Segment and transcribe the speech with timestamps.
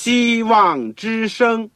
[0.00, 1.68] 希望之声。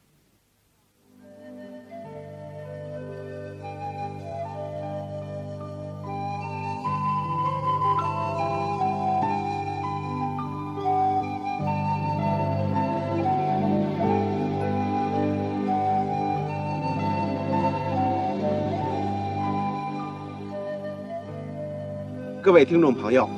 [22.41, 23.29] 各位听众朋友，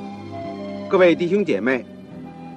[0.88, 1.84] 各位弟兄姐妹，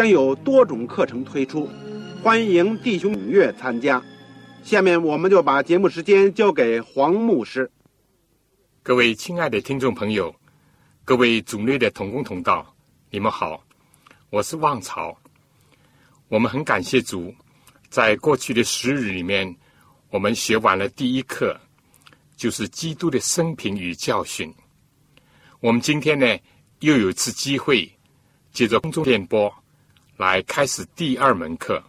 [0.00, 1.68] 将有多种课程推出，
[2.22, 4.02] 欢迎弟兄踊跃参加。
[4.64, 7.70] 下面我们就把节目时间交给黄牧师。
[8.82, 10.34] 各位亲爱的听众朋友，
[11.04, 12.74] 各位组内的同工同道，
[13.10, 13.62] 你们好，
[14.30, 15.14] 我是旺草。
[16.28, 17.34] 我们很感谢主，
[17.90, 19.54] 在过去的十日里面，
[20.08, 21.54] 我们学完了第一课，
[22.38, 24.50] 就是基督的生平与教训。
[25.60, 26.26] 我们今天呢，
[26.78, 27.86] 又有一次机会，
[28.50, 29.54] 借着空中电波
[30.20, 31.82] 来开始第二门课，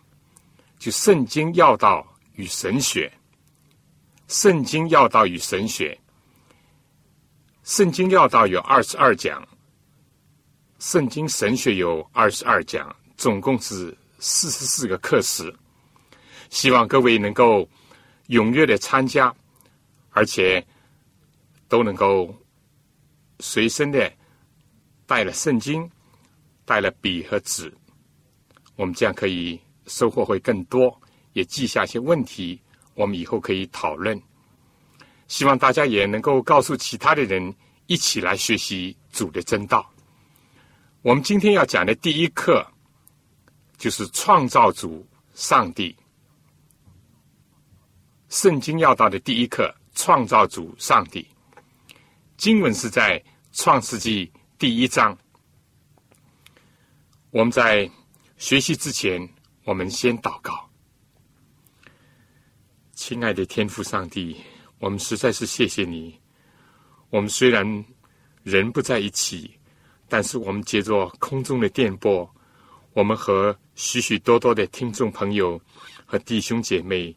[0.79, 3.11] 就圣经要道与神学。
[4.29, 5.99] 圣经要道与神学，
[7.65, 9.45] 圣经要道有二十二讲，
[10.79, 15.53] 圣经神学有二十二讲，总共是四十四个课时。
[16.49, 17.67] 希望各位能够
[18.29, 19.35] 踊跃的参加，
[20.11, 20.65] 而且
[21.67, 22.33] 都能够。
[23.41, 24.09] 随身的
[25.05, 25.89] 带了圣经，
[26.63, 27.73] 带了笔和纸，
[28.81, 30.99] 我们这样可以收获会更多，
[31.33, 32.59] 也记下一些问题，
[32.95, 34.19] 我们以后可以讨论。
[35.27, 37.53] 希望大家也能够告诉其他的人，
[37.86, 39.87] 一起来学习主的真道。
[41.03, 42.65] 我们今天要讲的第一课，
[43.77, 45.05] 就是创造主
[45.36, 45.95] 上帝。
[48.30, 51.27] 圣经要道的第一课，创造主上帝。
[52.36, 53.23] 经文是在。
[53.53, 55.15] 创世纪第一章，
[57.31, 57.91] 我们在
[58.41, 59.29] 学习之前，
[59.65, 60.67] 我们先祷告。
[62.91, 64.35] 亲爱的天父上帝，
[64.79, 66.19] 我们实在是谢谢你。
[67.11, 67.85] 我们虽然
[68.41, 69.53] 人不在一起，
[70.09, 72.27] 但是我们借着空中的电波，
[72.93, 75.61] 我们和许许多多的听众朋友
[76.03, 77.15] 和弟兄姐妹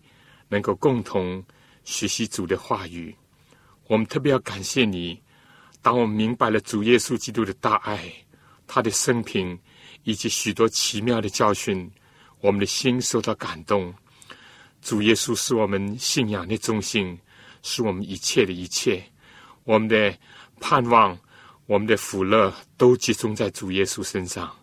[0.48, 1.42] 能够共同
[1.84, 3.16] 学习主的话语。
[3.88, 5.18] 我们特别要感谢你。
[5.80, 8.12] 当我们明白了主耶稣基督的大爱，
[8.66, 9.58] 他的生平
[10.04, 11.90] 以及许多奇妙的教训，
[12.40, 13.92] 我们的心受到感动。
[14.80, 17.18] 主耶稣是我们信仰的中心，
[17.62, 19.02] 是我们一切的一切。
[19.64, 20.16] 我们的
[20.60, 21.18] 盼望，
[21.66, 24.54] 我们的福乐都集中在主耶稣身上。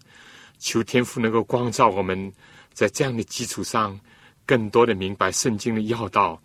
[0.58, 2.32] 求天父能够光照我们，
[2.74, 4.00] 在这样的基础上，
[4.46, 6.42] 更多的明白圣经的要道。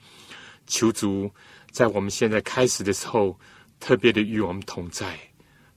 [0.67, 1.31] 求主
[1.71, 3.39] 在我们现在开始的时候。
[3.79, 5.21] 特别的与我们同在，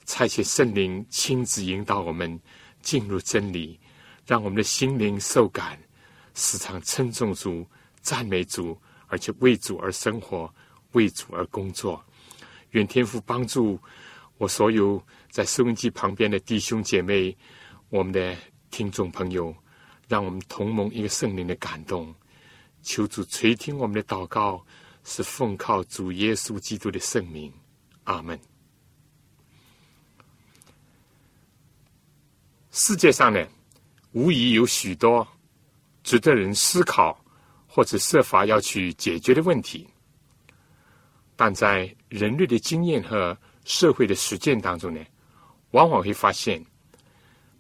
[0.05, 2.39] 差遣圣灵亲自引导我们
[2.89, 3.79] 进入真理，
[4.25, 5.79] 让我们的心灵受感，
[6.33, 7.63] 时常称颂主、
[8.01, 10.51] 赞美主，而且为主而生活，
[10.93, 12.03] 为主而工作。
[12.71, 13.79] 愿天父帮助
[14.39, 17.37] 我所有在收音机旁边的弟兄姐妹，
[17.89, 18.35] 我们的
[18.71, 19.55] 听众朋友，
[20.07, 22.11] 让我们同盟一个圣灵的感动。
[22.81, 24.65] 求主垂听我们的祷告，
[25.03, 27.53] 是奉靠主耶稣基督的圣名。
[28.05, 28.48] 阿门。
[32.71, 33.47] 世界上呢，
[34.11, 35.27] 无疑有许多
[36.03, 37.19] 值得人思考
[37.67, 39.87] 或者设法要去解决的问题，
[41.35, 45.03] 但在人类的经验和社会的实践当中呢，
[45.71, 46.63] 往往会发现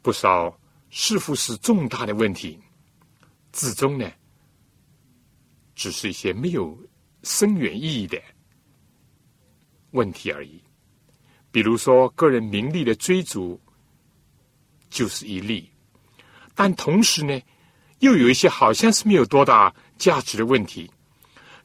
[0.01, 0.55] 不少
[0.91, 2.59] 似乎是重大的问题，
[3.51, 4.11] 至终呢，
[5.75, 6.77] 只是一些没有
[7.23, 8.21] 深远意义的。
[9.91, 10.61] 问题而已，
[11.51, 13.59] 比如说个人名利的追逐
[14.89, 15.69] 就是一例，
[16.55, 17.41] 但同时呢，
[17.99, 20.89] 又有一些好像是没有多大价值的问题，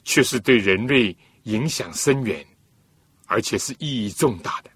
[0.05, 2.47] 却是对人类影响深远，
[3.27, 4.71] 而且是意义重大的。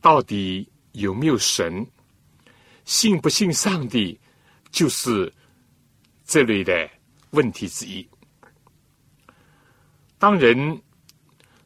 [0.00, 1.86] 到底有没有神？
[2.84, 4.18] 信不信上帝？
[4.70, 5.32] 就是
[6.26, 6.90] 这类的
[7.30, 8.06] 问题之一。
[10.18, 10.80] 当人。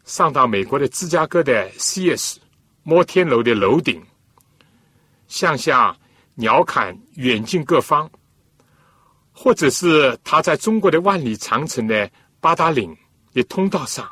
[0.05, 2.39] 上到美国的芝加哥的 CS
[2.83, 4.03] 摩天楼的楼顶，
[5.29, 5.97] 向下
[6.35, 8.11] 鸟瞰远近各方，
[9.33, 12.11] 或者是他在中国的万里长城的
[12.41, 12.97] 八达岭
[13.33, 14.11] 的通道上，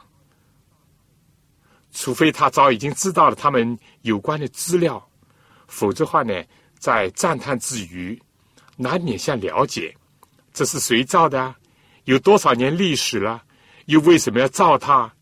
[1.90, 5.04] 除非他早已经知道了他们有关的资料，
[5.66, 6.44] 否则话呢，
[6.78, 8.20] 在赞叹之余，
[8.76, 9.92] 难免想了解。
[10.52, 11.54] 这是谁造的，
[12.04, 13.42] 有多少年历史了，
[13.86, 15.12] 又为什么要造它？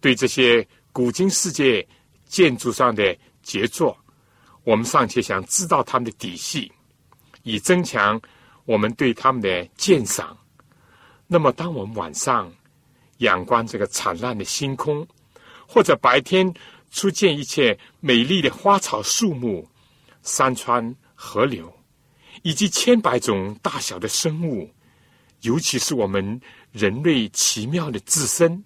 [0.00, 1.86] 对这些古今世界
[2.26, 3.96] 建筑上的杰作，
[4.64, 6.72] 我们尚且想知道他们的底细，
[7.42, 8.20] 以增强
[8.64, 10.36] 我们对他们的鉴赏。
[11.26, 12.52] 那么，当我们晚上
[13.18, 15.06] 仰观这个灿烂的星空，
[15.66, 16.52] 或者白天
[16.90, 19.68] 初见一切美丽的花草树木、
[20.22, 21.72] 山川河流，
[22.42, 24.70] 以及千百种大小的生物，
[25.42, 26.40] 尤其是我们
[26.72, 28.64] 人类奇妙的自身。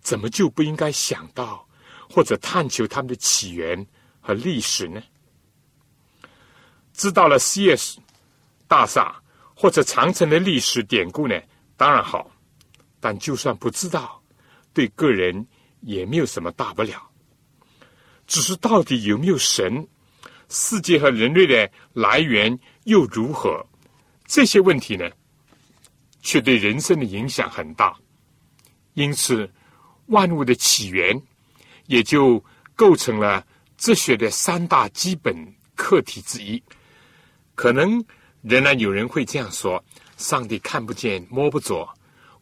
[0.00, 1.66] 怎么就不应该想到
[2.10, 3.86] 或者探求他们的起源
[4.24, 5.02] 和历史呢？
[6.94, 7.98] 知道了 C.S.
[8.66, 9.14] 大厦
[9.54, 11.38] 或者长城的历史典故呢，
[11.76, 12.30] 当然好。
[13.00, 14.22] 但就算不知道，
[14.72, 15.46] 对个人
[15.82, 17.10] 也没有什么大不了。
[18.26, 19.86] 只是到底有没有神，
[20.48, 23.62] 世界和人类的来源又如何？
[24.24, 25.10] 这些问题呢，
[26.22, 27.94] 却对人生的影响很大。
[28.94, 29.52] 因此。
[30.08, 31.18] 万物的起源，
[31.86, 32.44] 也就
[32.74, 33.42] 构成了
[33.76, 35.34] 哲学的三大基本
[35.74, 36.62] 课题之一。
[37.54, 38.04] 可能
[38.42, 39.82] 仍然有人会这样说
[40.16, 41.88] ：“上帝看不见、摸不着，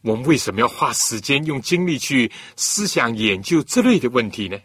[0.01, 4.57] 我们为什么要花时间、用精力去思想研究这类的问题呢？”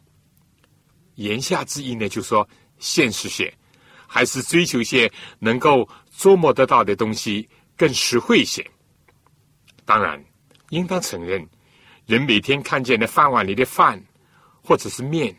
[1.17, 2.49] 言下之意呢，就说
[2.79, 3.53] 现实些，
[4.07, 8.65] 还是追求些能够琢磨得到的东西更实惠些。
[9.85, 10.25] 当然，
[10.71, 11.47] 应当承认。
[12.07, 14.03] 人每天看见的饭碗里的饭，
[14.63, 15.37] 或者是面，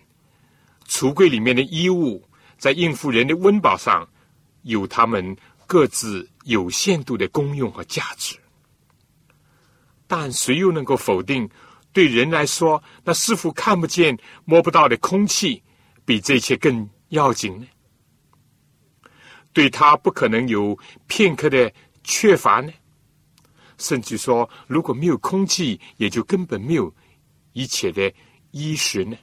[0.89, 2.27] 橱柜里面的衣物，
[2.57, 4.09] 在应付人的温饱上，
[4.63, 5.37] 有他们
[5.67, 8.35] 各自有限度的功用和价值。
[10.07, 11.47] 但谁又能够否定，
[11.93, 15.61] 对人来说，那似乎看不见、摸不到的空气，
[16.03, 17.67] 比这些更要紧呢？
[19.53, 21.71] 对他不可能有片刻的
[22.03, 22.73] 缺乏呢？
[23.77, 26.91] 甚至说，如果没有空气，也就根本没有
[27.53, 28.11] 一切的
[28.49, 29.15] 衣食呢？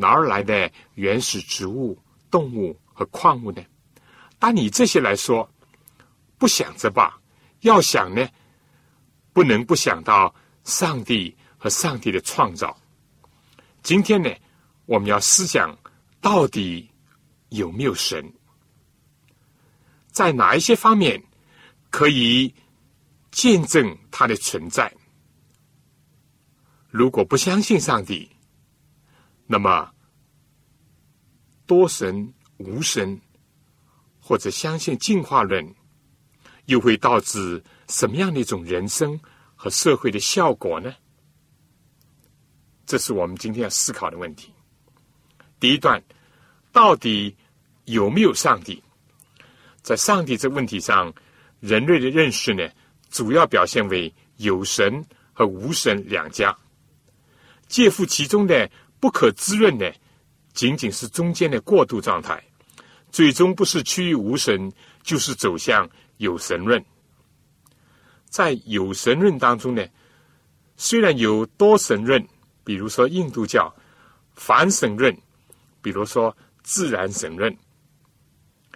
[0.00, 1.98] 哪儿来的原始植物、
[2.30, 3.60] 动物和矿物呢？
[4.38, 5.50] 按你这些来说，
[6.38, 7.20] 不想着吧？
[7.62, 8.24] 要想呢，
[9.32, 12.76] 不能不想到上帝和上帝的创造。
[13.82, 14.30] 今天呢，
[14.86, 15.76] 我们要思想
[16.20, 16.88] 到底
[17.48, 18.32] 有没有神？
[20.12, 21.20] 在哪一些方面？
[21.90, 22.54] 可以
[23.32, 24.94] 见证他的存在。
[26.90, 28.30] 如果不相信上帝，
[29.48, 29.90] 那么
[31.66, 33.20] 多神、无神，
[34.20, 35.74] 或者相信进化论，
[36.66, 39.18] 又会导致什么样的一种人生
[39.56, 40.94] 和社会的效果呢？
[42.86, 44.52] 这是我们今天要思考的问题。
[45.58, 46.00] 第一段，
[46.70, 47.34] 到底
[47.86, 48.80] 有没有上帝？
[49.82, 51.12] 在上帝这问题上。
[51.60, 52.62] 人类的认识呢，
[53.10, 56.56] 主要表现为有神和无神两家，
[57.66, 59.90] 介乎其中的不可滋润呢，
[60.52, 62.42] 仅仅是中间的过渡状态，
[63.10, 64.72] 最终不是趋于无神，
[65.02, 66.84] 就是走向有神论。
[68.28, 69.86] 在有神论当中呢，
[70.76, 72.26] 虽然有多神论，
[72.64, 73.74] 比如说印度教
[74.34, 75.16] 反神论，
[75.80, 77.56] 比如说自然神论，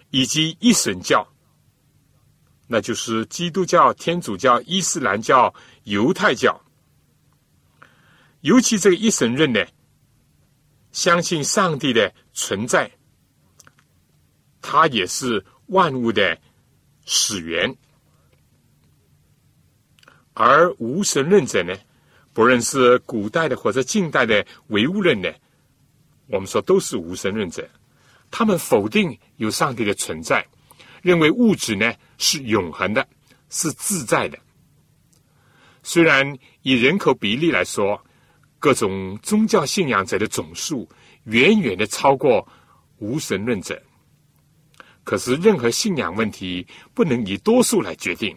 [0.09, 1.27] 以及一神教。
[2.65, 5.53] 那就是基督教、天主教、伊斯兰教、
[5.83, 6.59] 犹太教，
[8.41, 9.63] 尤其这个一神论呢，
[10.93, 12.89] 相信上帝的存在，
[14.61, 16.39] 它也是万物的
[17.05, 17.75] 始源；
[20.33, 21.75] 而无神论者呢，
[22.31, 25.29] 不论是古代的或者近代的唯物论呢，
[26.27, 27.67] 我们说都是无神论者，
[28.31, 30.47] 他们否定有上帝的存在。
[31.01, 33.05] 认为物质呢是永恒的，
[33.49, 34.39] 是自在的。
[35.81, 38.01] 虽然以人口比例来说，
[38.63, 40.87] 各种宗教信仰者的总数
[41.25, 42.47] 远远的超过
[42.99, 43.83] 无神论者，
[45.03, 48.33] 可是任何信仰问题不能以多数来决定，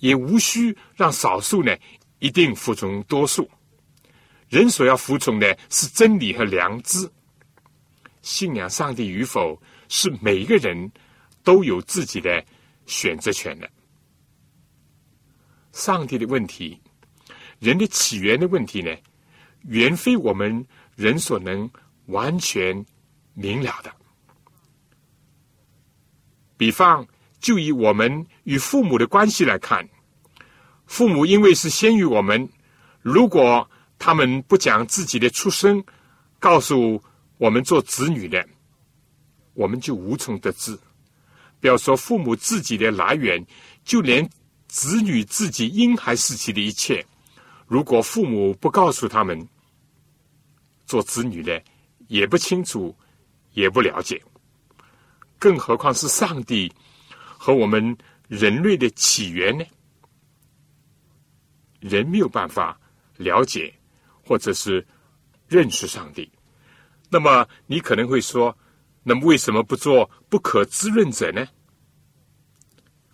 [0.00, 1.74] 也无需让少数呢
[2.18, 3.48] 一定服从多数。
[4.50, 7.10] 人所要服从的是真理和良知。
[8.20, 10.92] 信仰上帝与否，是每一个人。
[11.42, 12.44] 都有自己的
[12.86, 13.70] 选择权的。
[15.72, 16.80] 上帝的问题，
[17.58, 18.90] 人的起源的问题呢，
[19.68, 21.70] 远非我们人所能
[22.06, 22.84] 完全
[23.34, 23.92] 明了的。
[26.56, 27.06] 比方，
[27.40, 29.88] 就以我们与父母的关系来看，
[30.86, 32.48] 父母因为是先于我们，
[33.02, 33.68] 如果
[33.98, 35.82] 他们不讲自己的出生，
[36.38, 37.02] 告诉
[37.38, 38.46] 我们做子女的，
[39.54, 40.78] 我们就无从得知。
[41.60, 43.44] 不要说父母自己的来源，
[43.84, 44.28] 就连
[44.68, 47.04] 子女自己婴孩时期的一切，
[47.66, 49.48] 如果父母不告诉他们，
[50.86, 51.62] 做子女的
[52.08, 52.96] 也不清楚，
[53.52, 54.22] 也不了解。
[55.38, 56.72] 更何况是上帝
[57.12, 57.96] 和我们
[58.28, 59.64] 人类的起源呢？
[61.80, 62.80] 人没有办法
[63.16, 63.74] 了解，
[64.24, 64.86] 或者是
[65.46, 66.30] 认识上帝。
[67.10, 68.56] 那么你可能会说，
[69.02, 71.46] 那么为什么不做不可滋润者呢？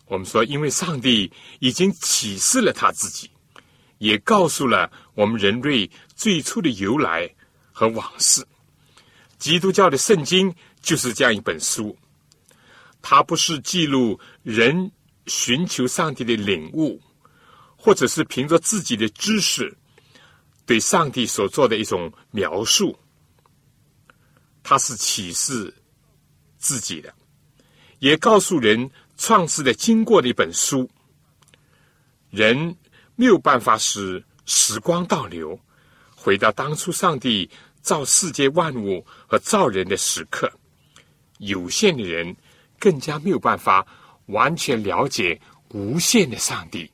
[0.07, 3.31] 我们说，因为上帝已经启示了他自己，
[3.99, 7.29] 也告诉了我们人类最初的由来
[7.81, 8.47] 和往事。
[9.39, 11.97] 基督教的圣经就是这样一本书，
[13.01, 14.93] 它不是记录人
[15.25, 17.01] 寻求上帝的领悟。
[17.83, 19.75] 或者是凭着自己的知识
[20.67, 22.95] 对上帝所做的一种描述，
[24.63, 25.75] 他是启示
[26.59, 27.11] 自己的，
[27.99, 30.87] 也告诉人创世的经过的一本书。
[32.29, 32.77] 人
[33.17, 35.59] 没有办法使时光倒流，
[36.15, 37.49] 回到当初上帝
[37.83, 40.51] 造世界万物和造人的时刻。
[41.39, 42.37] 有限的人
[42.79, 43.87] 更加没有办法
[44.27, 46.91] 完全了解无限的上帝。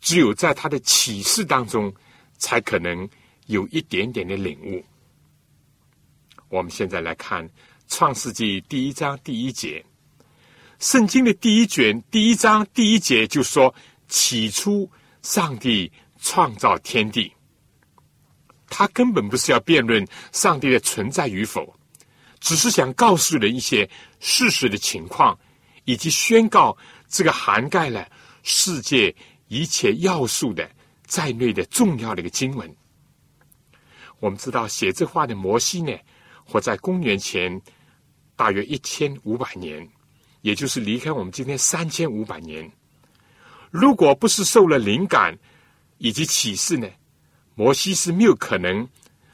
[0.00, 1.92] 只有在他的启示当中，
[2.38, 3.08] 才可能
[3.46, 4.84] 有一点点的领悟。
[6.48, 7.48] 我们现在来看
[7.88, 9.84] 《创世纪》第一章第一节，
[10.78, 13.74] 圣经的第一卷第一章第一节就说
[14.06, 14.88] ：“起初，
[15.22, 15.90] 上帝
[16.20, 17.32] 创造天地。”
[18.76, 21.72] 他根本不是要辩论上帝的存在与否，
[22.40, 23.88] 只是想告诉人一些
[24.18, 25.38] 事实的情况，
[25.84, 26.76] 以及宣告
[27.08, 28.08] 这个涵盖了
[28.42, 29.14] 世界。
[29.46, 30.68] 一切要素的
[31.06, 32.76] 在内的重要的一个经文，
[34.18, 35.92] 我们知道写这话的摩西呢，
[36.44, 37.60] 活在公元前
[38.34, 39.86] 大约一千五百年，
[40.40, 42.68] 也就是离开我们今天三千五百年。
[43.70, 45.38] 如果不是受了灵感
[45.98, 46.88] 以及启示呢，
[47.54, 48.88] 摩西是没有可能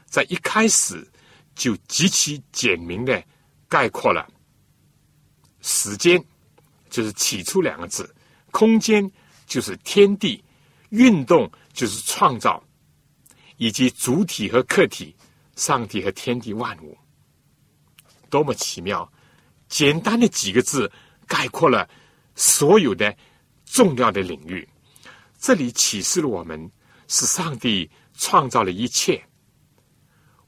[0.05, 1.07] 在一开始
[1.55, 3.23] 就极其简明的
[3.67, 4.27] 概括了
[5.61, 6.23] 时间，
[6.89, 8.15] 就是起初两个字，
[8.51, 9.11] 空间。
[9.47, 10.41] 就是天地
[10.91, 12.63] 运动，就是创造，
[13.57, 15.13] 以及主体和客体，
[15.57, 16.97] 上帝和天地万物，
[18.29, 19.11] 多么奇妙！
[19.67, 20.89] 简单的几个字
[21.27, 21.89] 概括了
[22.33, 23.13] 所有的
[23.65, 24.65] 重要的领域。
[25.37, 26.71] 这里启示了我们，
[27.09, 29.19] 是上帝创造了一切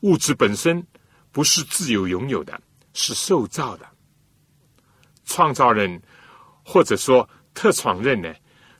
[0.02, 0.86] 物质本身
[1.32, 2.62] 不是自由拥有的，
[2.94, 3.90] 是受造的。
[5.26, 6.00] 创造人
[6.64, 8.32] 或者说特创人呢？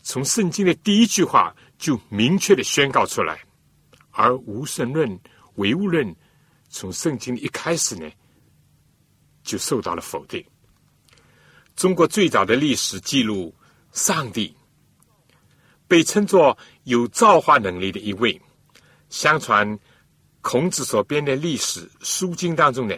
[0.04, 3.40] 从圣经的第一句话就明确的宣告出来，
[4.12, 5.20] 而无神论、
[5.56, 6.16] 唯物论
[6.70, 8.08] 从圣经一开始呢，
[9.42, 10.46] 就受到了否定。
[11.76, 13.56] 中国最早的历史记录，
[13.92, 14.56] 上帝
[15.88, 18.40] 被称作有造化能力的一位。
[19.14, 19.78] 相传
[20.42, 22.96] 孔子所编的历史书经当中呢，“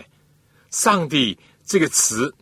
[0.71, 2.33] 上帝”这个词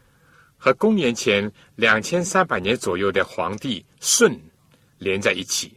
[0.58, 4.40] 和公元前两千三百年左右的皇帝舜。
[5.00, 5.74] 连在一起，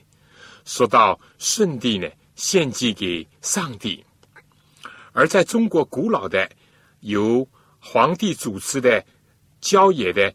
[0.67, 4.05] 说到舜帝呢，献祭给上帝；
[5.13, 6.49] 而在中国古老的
[7.01, 7.49] 由
[7.81, 9.05] 皇帝主持的
[9.61, 10.33] 郊野的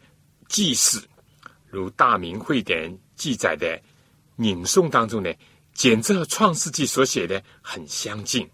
[0.49, 1.07] 祭祀，
[1.69, 3.79] 如《大明会典》记载的
[4.37, 5.31] 吟诵当中呢，
[5.73, 8.49] 简直和《创世纪》所写的很相近。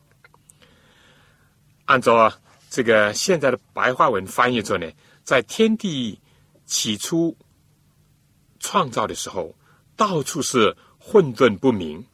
[1.86, 2.32] 按照
[2.70, 4.92] 这个现在的白话文翻译着呢，
[5.24, 6.20] 在天地
[6.66, 7.38] 起初
[8.60, 9.56] 创造的时候。
[9.98, 12.06] 到处是混沌不明，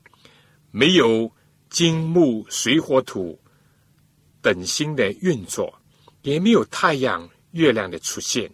[0.72, 1.30] 没有
[1.70, 3.38] 金木水火土
[4.42, 5.82] 等星的运作，
[6.22, 8.50] 也没有太阳月亮的出现。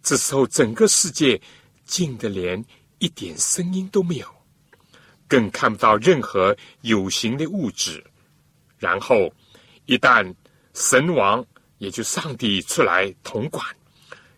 [0.00, 1.42] 这时候，整个世界
[1.84, 2.64] 静得连
[3.00, 4.35] 一点声音都没有，
[5.28, 8.04] 更看不到任何有形的物质。
[8.78, 9.32] 然后，
[9.86, 10.34] 一旦
[10.74, 11.44] 神王，
[11.78, 13.64] 也就上帝出来统管，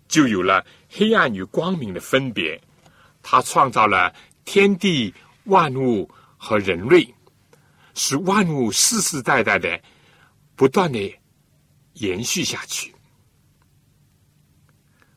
[0.07, 2.61] 就有了黑暗与光明的分别。
[3.23, 4.14] 他创造了
[4.45, 5.12] 天地
[5.45, 7.14] 万物和人类，
[7.95, 9.80] 使万物世世代代的
[10.54, 11.18] 不断的
[11.95, 12.95] 延续下去。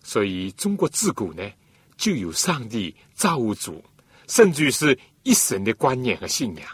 [0.03, 1.49] 所以，中国自古呢
[1.95, 3.81] 就有上帝造物主，
[4.27, 6.67] 甚至于是一神的观念和信仰。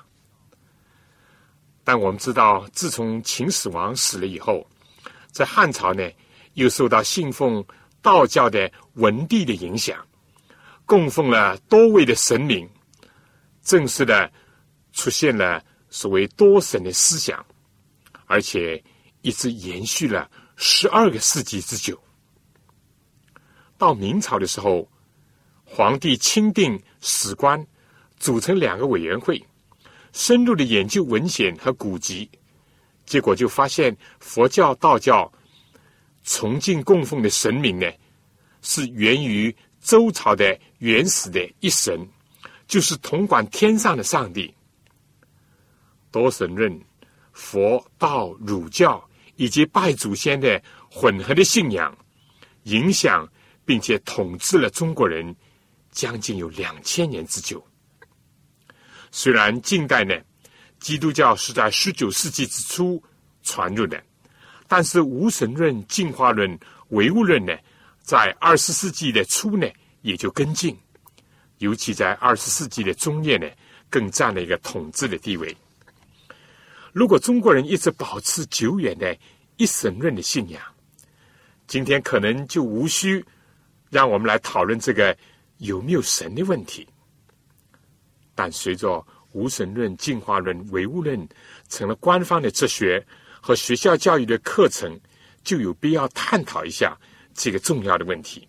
[1.84, 4.68] 但我们知道，自从秦始皇死了以后，
[5.32, 6.10] 在汉朝呢
[6.54, 7.66] 又受到信奉。
[8.00, 10.08] 道教的文帝的影响，
[10.86, 12.70] 供奉了多位的神明，
[13.62, 14.32] 正式的
[14.94, 17.46] 出现了所谓多神的思想，
[18.26, 18.82] 而且
[19.24, 22.02] 一直延续了十二个世纪之久。
[23.78, 24.90] 到明朝的时候，
[25.66, 27.66] 皇帝钦定史官，
[28.18, 29.44] 组成两个委员会，
[30.12, 32.30] 深入的研究文献和古籍，
[33.06, 35.32] 结果就发现佛教、道教
[36.24, 37.90] 崇敬供奉的神明呢，
[38.62, 42.08] 是源于周朝的原始的一神，
[42.68, 44.54] 就是统管天上的上帝。
[46.12, 46.80] 多神论、
[47.34, 49.04] 佛道、儒教
[49.36, 51.98] 以及拜祖先的混合的信仰，
[52.64, 53.28] 影响。
[53.68, 55.36] 并且统治了中国人
[55.92, 57.62] 将近有两千年之久。
[59.20, 60.14] 虽然近代呢，
[60.80, 63.02] 基督教是在十九世纪之初
[63.42, 64.00] 传入的，
[64.68, 66.56] 但是无神论、进化论、
[66.90, 67.52] 唯物论呢，
[68.00, 69.68] 在二十世纪的初呢
[70.04, 70.78] 也就跟进，
[71.58, 73.50] 尤其在二十世纪的中叶呢，
[73.90, 75.58] 更占了一个统治的地位。
[76.94, 79.18] 如果中国人一直保持久远的
[79.56, 80.62] 一神论的信仰，
[81.66, 83.26] 今天可能就无需。
[83.90, 85.18] 让我们来讨论这个
[85.58, 86.88] 有没有神的问题。
[88.38, 91.28] 但随着无神论、进化论、唯物论
[91.70, 93.04] 成了官方的哲学
[93.42, 94.96] 和学校教育的课程，
[95.44, 96.96] 就有必要探讨一下
[97.34, 98.48] 这个重要的问题。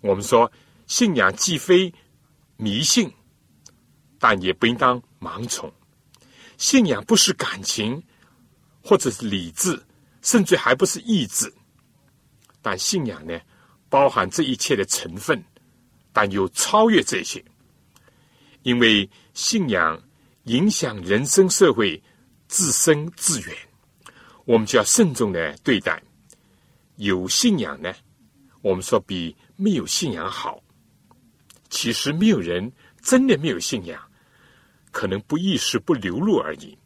[0.00, 0.50] 我们说，
[0.86, 1.92] 信仰既非
[2.56, 3.12] 迷信，
[4.18, 5.70] 但也不应当盲从。
[6.56, 8.02] 信仰不是感情，
[8.82, 9.78] 或者是理智，
[10.22, 11.52] 甚至还不是意志。
[12.62, 13.38] 但信仰呢，
[13.90, 15.44] 包含这一切的成分，
[16.10, 17.44] 但又超越这些，
[18.68, 19.98] 因为信仰
[20.44, 22.02] 影响人生、社会、
[22.48, 23.56] 自生自远，
[24.44, 26.02] 我们就要慎重的对待。
[26.96, 27.90] 有信仰呢，
[28.60, 30.62] 我们说比没有信仰好。
[31.70, 33.98] 其实没有人真的没有信仰，
[34.90, 36.76] 可能不意识、不流露而已。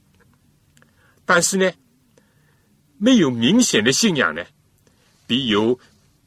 [1.25, 1.69] 但是呢，
[2.97, 4.45] 没有明显的信仰呢？
[5.27, 5.77] 比有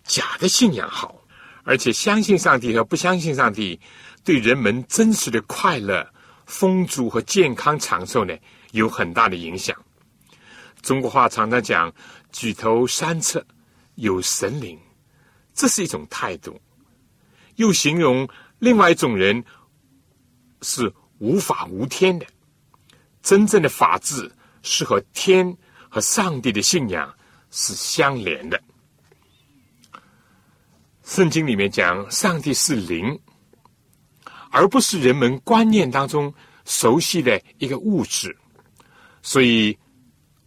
[0.03, 1.23] 假的信仰好，
[1.63, 3.79] 而且相信上帝和不相信上帝，
[4.25, 6.05] 对人们真实的快乐、
[6.47, 8.35] 丰足和健康长寿呢，
[8.71, 9.79] 有很大的影响。
[10.81, 11.93] 中国话常常讲
[12.33, 13.45] “举头三尺
[13.95, 14.77] 有神灵”，
[15.53, 16.59] 这是一种态度；
[17.57, 19.43] 又形容另外一种人
[20.63, 22.25] 是无法无天的。
[23.21, 24.31] 真正的法治
[24.63, 25.55] 是和天
[25.87, 27.15] 和上帝的信仰
[27.51, 28.59] 是相连的。
[31.03, 33.19] 圣经里面讲，上帝是灵，
[34.55, 38.33] 而不是人们观念当中熟悉的一个物质。
[39.21, 39.77] 所以，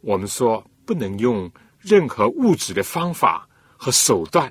[0.00, 4.50] 我们说不能用任何物质的方法和手段，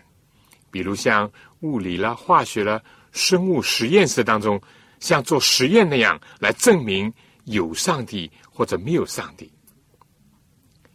[0.70, 2.80] 比如像物理啦、化学啦、
[3.12, 4.62] 生物实验室当中
[5.00, 7.12] 像做实验那样来证明
[7.46, 9.52] 有上帝或者没有上帝，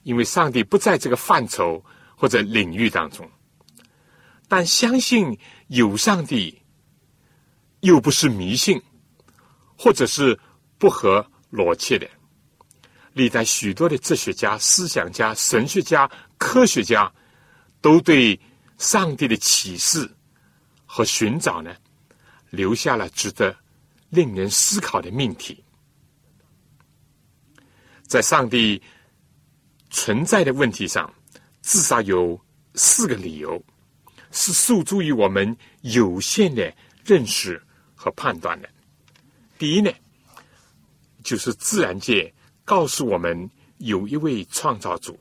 [0.05, 3.29] 因为上帝不在这个范畴或者领域当中。
[4.46, 6.62] 但相信有上帝，
[7.83, 8.81] 又不是迷信，
[9.77, 10.38] 或者是
[10.79, 12.09] 不合逻辑的。
[13.12, 17.12] 历代许多的哲学家、思想家、神学家、科学家，
[17.81, 18.40] 都对
[18.79, 20.09] 上帝的启示
[20.87, 21.75] 和寻找呢，
[22.51, 23.55] 留下了值得
[24.11, 25.62] 令人思考的命题。
[28.07, 28.81] 在上帝
[29.90, 31.12] 存在的问题上，
[31.62, 32.40] 至少有
[32.75, 33.62] 四个理由。
[34.35, 37.62] 是诉诸于我们有限的认识
[38.03, 38.69] 和判断的。
[39.57, 39.93] 第一呢，
[41.23, 42.35] 就是自然界
[42.65, 45.17] 告诉我们有一位创造主。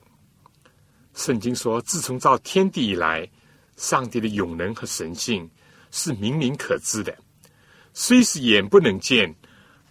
[1.14, 3.30] 圣经说，自从造天地以来，
[3.78, 5.48] 上帝的永能和神性
[5.92, 7.16] 是明明可知的，
[7.94, 9.36] 虽是眼不能见，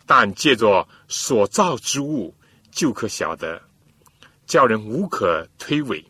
[0.04, 2.34] 但借着所造之物
[2.72, 3.62] 就可晓得，
[4.46, 6.04] 叫人无可推诿。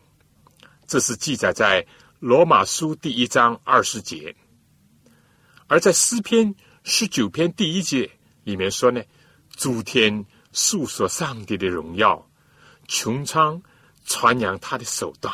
[0.87, 1.85] 这是记载在。
[2.21, 4.35] 罗马书第一章二十节，
[5.65, 8.09] 而在诗篇十九篇第一节
[8.43, 9.01] 里面说呢，
[9.55, 12.27] 诸天诉说上帝的荣耀，
[12.87, 13.61] 穹苍
[14.05, 15.33] 传扬他的手段。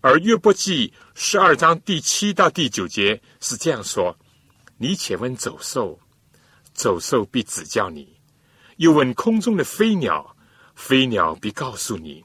[0.00, 4.18] 而约伯记十二章第七到第九节是这样说：
[4.76, 6.00] 你且问走兽，
[6.72, 8.04] 走兽必指教你；
[8.78, 10.36] 又问空中的飞鸟，
[10.74, 12.24] 飞鸟必告诉你；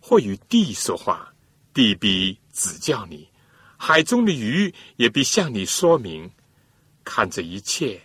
[0.00, 1.26] 或与地说话。
[1.72, 3.28] 地必指教你，
[3.76, 6.28] 海中的鱼也必向你说明。
[7.04, 8.00] 看这一切，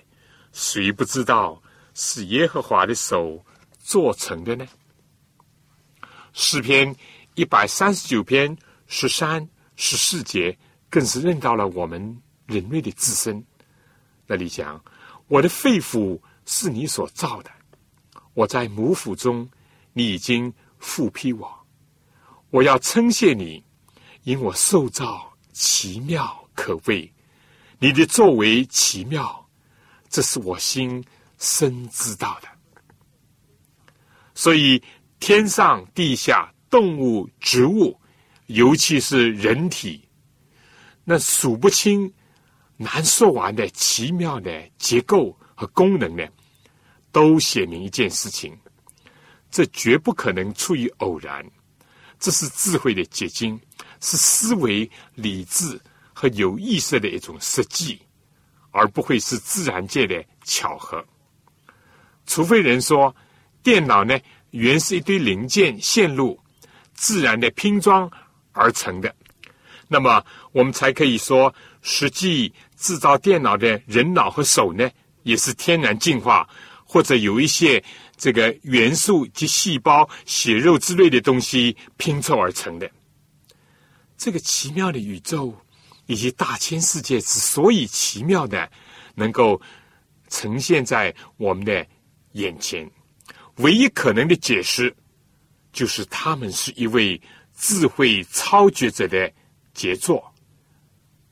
[0.52, 1.62] 谁不知道
[1.94, 3.44] 是耶和华的手
[3.80, 4.66] 做成的呢？
[6.34, 6.96] 诗篇
[7.36, 10.58] 一百三十九篇十三、十四节
[10.90, 13.46] 更是认到了我们人类的自身。
[14.28, 14.84] 那里讲
[15.28, 17.52] ：“我的肺腑是你所造的，
[18.34, 19.50] 我在母腹中，
[19.94, 21.66] 你已经复辟我。
[22.50, 23.64] 我要称谢你，
[24.24, 27.14] 因我受造奇妙可畏，
[27.80, 29.48] 你的作为奇妙，
[30.10, 31.04] 这是我心
[31.38, 32.48] 深知道的。
[34.34, 34.82] 所以
[35.20, 38.00] 天上地下动物植物，
[38.48, 40.08] 尤其是人体，
[41.04, 42.12] 那数不清。”
[42.78, 46.28] 难说完的奇妙的结构和功能呢，
[47.10, 48.54] 都写明一件事情：
[49.50, 51.50] 这绝不可能出于偶然，
[52.20, 53.58] 这是智慧的结晶，
[54.02, 55.80] 是思维、理智
[56.16, 58.00] 和有意识的一种设计，
[58.72, 61.06] 而不会是自然界的巧合。
[62.26, 63.16] 除非人说
[63.62, 64.18] 电脑呢
[64.50, 66.40] 原是一堆零件、线路
[66.96, 68.10] 自然的拼装
[68.54, 69.14] 而成的，
[69.88, 72.52] 那么我们才可以说实际。
[72.78, 74.92] 制造电脑的人脑和手呢，
[75.24, 76.48] 也是天然进化，
[76.84, 77.82] 或者有一些
[78.18, 82.92] 这个元素及细胞、血肉之类的东西拼凑而成的。
[84.18, 85.56] 这个奇妙的宇宙
[86.06, 88.70] 以及大千世界之所以奇妙的，
[89.14, 89.62] 能够
[90.30, 91.86] 呈现在我们的
[92.34, 92.90] 眼前，
[93.58, 94.96] 唯一可能的解释，
[95.72, 97.22] 就是他们是一位
[97.56, 99.32] 智慧超绝者的
[99.74, 100.24] 杰作，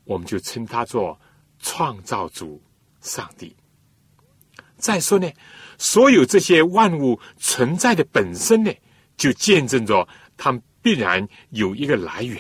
[0.04, 1.20] 我们就称他做。
[1.66, 2.62] 创造主
[3.00, 3.56] 上帝。
[4.78, 5.32] 再说呢，
[5.78, 8.72] 所有这些万物存在的本身呢，
[9.16, 10.06] 就见证着
[10.36, 12.38] 他们必然有一个来源。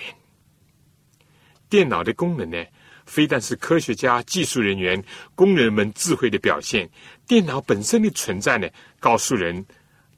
[1.73, 2.63] 电脑的功能呢，
[3.07, 6.87] 非但是科学家、技术人员、工人们智慧的表现，
[7.25, 9.65] 电脑本身的存在呢，告诉人，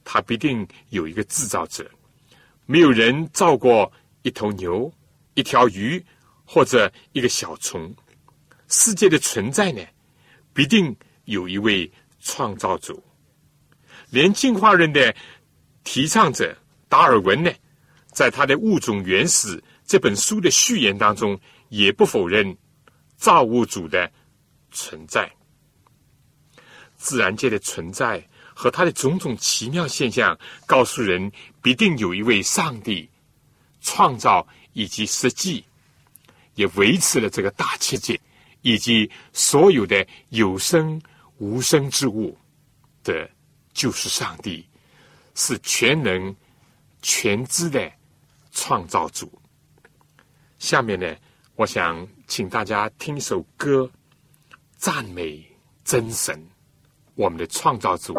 [0.04, 1.90] 它必定有一个制造者。
[2.66, 3.90] 没有人造过
[4.24, 4.92] 一头牛、
[5.36, 6.04] 一条鱼
[6.44, 7.96] 或者一个小虫。
[8.68, 9.82] 世界的存在呢，
[10.54, 11.90] 必定有一位
[12.20, 13.02] 创造主。
[14.10, 15.16] 连进化论的
[15.86, 16.54] 提倡者
[16.90, 17.50] 达尔文呢，
[18.08, 22.58] 在他的《物种原始》这本书的序言当中，也不否认
[23.16, 24.12] 造物主的
[24.72, 25.32] 存在。
[26.98, 33.10] 自然界的存在和它的种种奇妙现象，告诉人必定有一位上帝
[33.82, 35.64] 创造以及实际，
[36.56, 38.20] 也维持了这个大世界。
[38.62, 41.00] 以及所有的有生
[41.38, 42.36] 无生之物
[43.04, 43.30] 的，
[43.76, 44.68] 就是上帝，
[45.36, 46.36] 是全能
[47.04, 47.92] 全知的
[48.52, 49.32] 创造主。
[50.66, 51.16] 下面呢，
[51.56, 53.88] 我想请大家听一首歌，
[54.76, 55.46] 赞美
[55.84, 56.44] 真神，
[57.14, 58.16] 我们的创造主。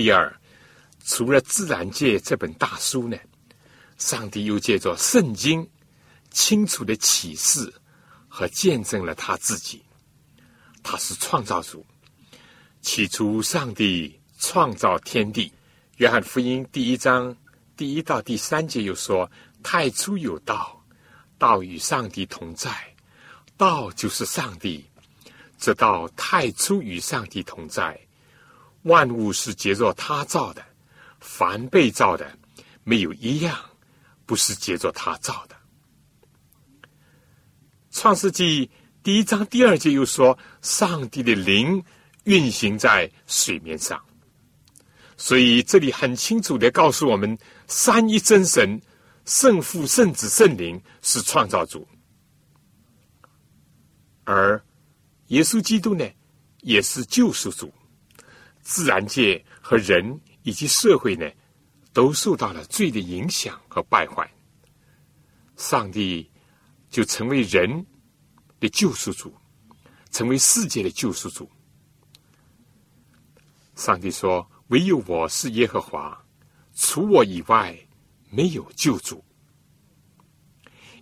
[0.00, 0.34] 第二，
[1.04, 3.18] 除了自然界这本大书呢，
[3.98, 5.68] 上帝又借着圣经
[6.30, 7.70] 清楚的启示
[8.26, 9.84] 和见证了他自己。
[10.82, 11.84] 他是创造主。
[12.80, 15.52] 起初，上帝创造天地。
[15.98, 17.36] 约翰福音第一章
[17.76, 19.30] 第一到第三节又说
[19.62, 20.82] ：“太初有道，
[21.36, 22.70] 道与上帝同在，
[23.58, 24.82] 道就是上帝。
[25.58, 28.00] 这道太初与上帝同在。
[28.82, 30.64] 万物是结着他造的，
[31.20, 32.30] 凡被造的，
[32.84, 33.58] 没有一样
[34.26, 35.56] 不是结着他造的。”
[37.90, 38.70] 创世纪
[39.02, 41.82] 第一章第二节又说：“上帝的灵
[42.24, 44.00] 运行在水面上。”
[45.16, 48.80] 所以这里很清楚的告诉我们：三一真神、
[49.26, 51.86] 圣父、圣子、圣灵是创造主，
[54.24, 54.62] 而
[55.26, 56.08] 耶稣基督呢，
[56.60, 57.70] 也是救赎主。
[58.62, 61.30] 自然界和人以及社会呢，
[61.92, 64.30] 都受到了罪的影响和败坏。
[65.56, 66.30] 上帝
[66.88, 67.86] 就成为人
[68.58, 69.34] 的救赎主，
[70.10, 71.50] 成为世界的救赎主。
[73.74, 74.50] 上帝说。
[74.70, 76.24] 唯有我是耶和华，
[76.76, 77.76] 除我以外
[78.30, 79.24] 没有救主。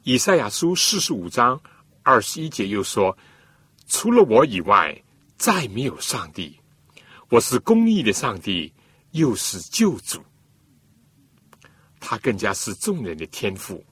[0.04, 1.60] 以赛亚书四十五章
[2.02, 3.14] 二十一节又说
[3.86, 5.04] ：“除了我以外，
[5.36, 6.58] 再没有上帝。
[7.30, 8.72] 我是公义的上帝，
[9.10, 10.24] 又是救主。
[12.00, 13.84] 他更加是众人的天赋。”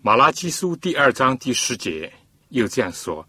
[0.00, 2.10] 马拉基书第二章第十节
[2.48, 3.28] 又这样说：“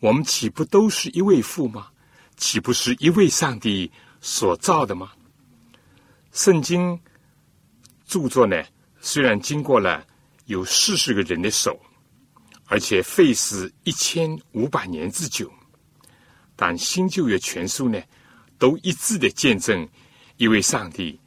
[0.00, 1.88] 我们岂不都是一位父吗？
[2.36, 5.12] 岂不是一位上帝？”所造的吗？
[6.32, 7.00] 圣经
[8.04, 8.62] 著作呢？
[9.00, 10.04] 虽然经过了
[10.46, 11.80] 有四十个人的手，
[12.66, 15.50] 而且费时一千五百年之久，
[16.56, 18.02] 但新旧约全书呢，
[18.58, 19.88] 都一致的见证
[20.36, 21.18] 一位上帝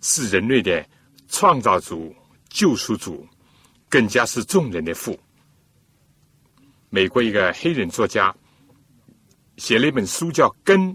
[0.00, 0.86] 是人类的
[1.28, 2.14] 创造主、
[2.48, 3.26] 救赎主，
[3.88, 5.18] 更加是众人的父。
[6.90, 8.34] 美国一个黑人作家
[9.56, 10.92] 写了一本书，叫《根》。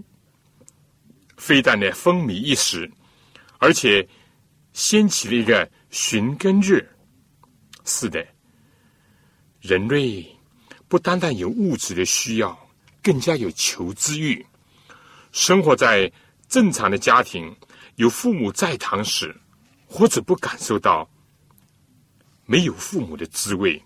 [1.36, 2.90] 非但呢风靡一时，
[3.58, 4.06] 而且
[4.74, 6.86] 掀起了一个寻根日。
[7.86, 8.26] 是的，
[9.62, 10.36] 人类
[10.86, 12.68] 不单单有物质的需要，
[13.02, 14.44] 更加有求知欲。
[15.32, 16.10] 生活在
[16.48, 17.54] 正常的家庭，
[17.96, 19.34] 有父母在堂时，
[19.86, 21.08] 或者不感受到
[22.46, 23.82] 没有父母的滋味。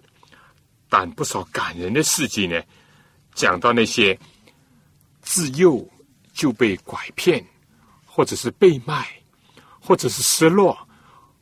[0.88, 2.62] 但不少感人的事迹呢，
[3.34, 4.18] 讲到那些
[5.22, 5.86] 自幼。
[6.34, 7.46] 就被拐骗，
[8.04, 9.08] 或者是被卖，
[9.78, 10.76] 或者是失落，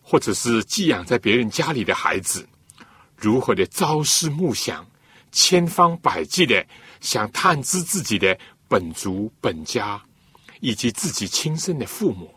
[0.02, 2.46] 或者是寄养在别人家里的孩子，
[3.16, 4.86] 如何的朝思暮想，
[5.30, 6.62] 千方百计的
[7.00, 8.38] 想探知自己的
[8.72, 10.02] 本族本家，
[10.60, 12.34] 以及自己亲生的父母，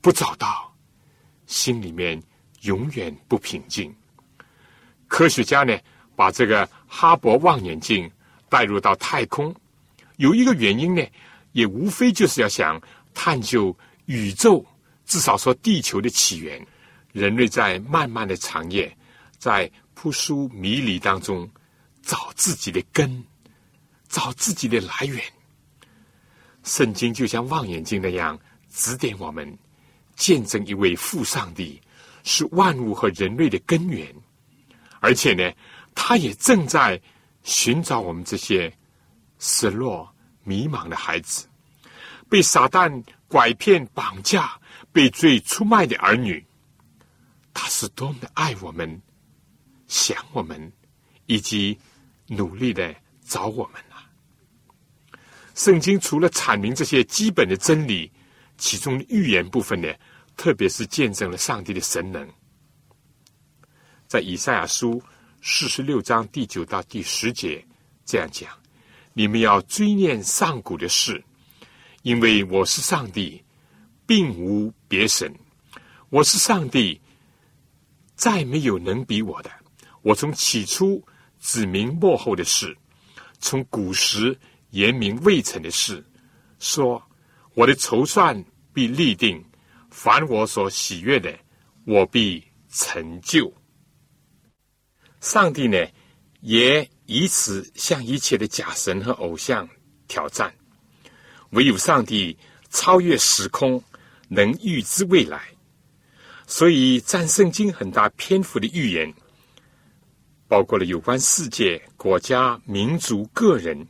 [0.00, 0.74] 不找到，
[1.46, 2.20] 心里面
[2.62, 3.94] 永远不平静。
[5.06, 5.78] 科学家呢，
[6.16, 8.10] 把这个哈勃望远镜
[8.48, 9.54] 带入到太空，
[10.16, 11.06] 有一个原因呢。
[11.52, 12.78] 也无非就是要想
[13.14, 13.74] 探究
[14.06, 14.66] 宇宙，
[15.06, 16.66] 至少说地球的起源。
[17.12, 18.94] 人类在漫漫的长夜，
[19.38, 21.48] 在扑朔迷离当中
[22.02, 23.24] 找自己的根，
[24.08, 25.22] 找自己的来源。
[26.66, 28.38] 圣经就像望远镜那样
[28.70, 29.58] 指点我们，
[30.14, 31.80] 见证一位父上帝
[32.24, 34.14] 是万物和人类的根源，
[35.00, 35.50] 而且呢，
[35.94, 37.00] 他也正在
[37.42, 38.70] 寻找我们这些
[39.38, 40.12] 失落。
[40.48, 41.48] 迷茫的孩子，
[42.28, 44.56] 被撒旦拐骗、绑架、
[44.92, 46.46] 被罪出卖的儿女，
[47.52, 49.02] 他是多么的爱我们、
[49.88, 50.72] 想我们，
[51.26, 51.76] 以及
[52.28, 53.82] 努力的找我们！
[55.56, 58.12] 圣经除了阐明这些基本的真理，
[58.58, 59.88] 其中预言部分呢，
[60.36, 62.28] 特别是见证了上帝的神能。
[64.06, 65.02] 在以赛亚书
[65.40, 67.66] 四十六章第九到第十节
[68.04, 68.50] 这样讲。
[69.14, 71.24] 你们要追念上古的事，
[72.02, 73.42] 因为我是上帝，
[74.06, 75.34] 并无别神。
[76.10, 77.00] 我是上帝，
[78.14, 79.50] 再没有能比我的。
[80.02, 81.02] 我从起初
[81.40, 82.76] 指明幕后的事，
[83.40, 84.38] 从古时
[84.70, 86.04] 言明未成的事，
[86.58, 87.02] 说
[87.54, 89.44] 我的筹算必立定，
[89.90, 91.38] 凡我所喜悦的，
[91.84, 93.52] 我必成就。
[95.20, 95.76] 上帝呢，
[96.40, 96.88] 也。
[97.08, 99.68] 以此向一切的假神和偶像
[100.08, 100.52] 挑战，
[101.50, 102.36] 唯有上帝
[102.68, 103.80] 超越时空，
[104.26, 105.40] 能预知未来。
[106.48, 109.14] 所以占圣经很大篇幅的预言，
[110.48, 113.86] 包括了有关世界、国家、民族、个人，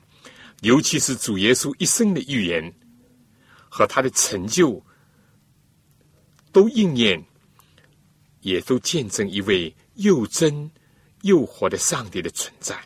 [0.67, 2.75] 尤其是主耶稣一生的预言
[3.69, 4.85] 和他的成就
[6.51, 7.25] 都应验，
[8.41, 10.69] 也都见证一位又真
[11.23, 12.77] 又活的上帝的存在。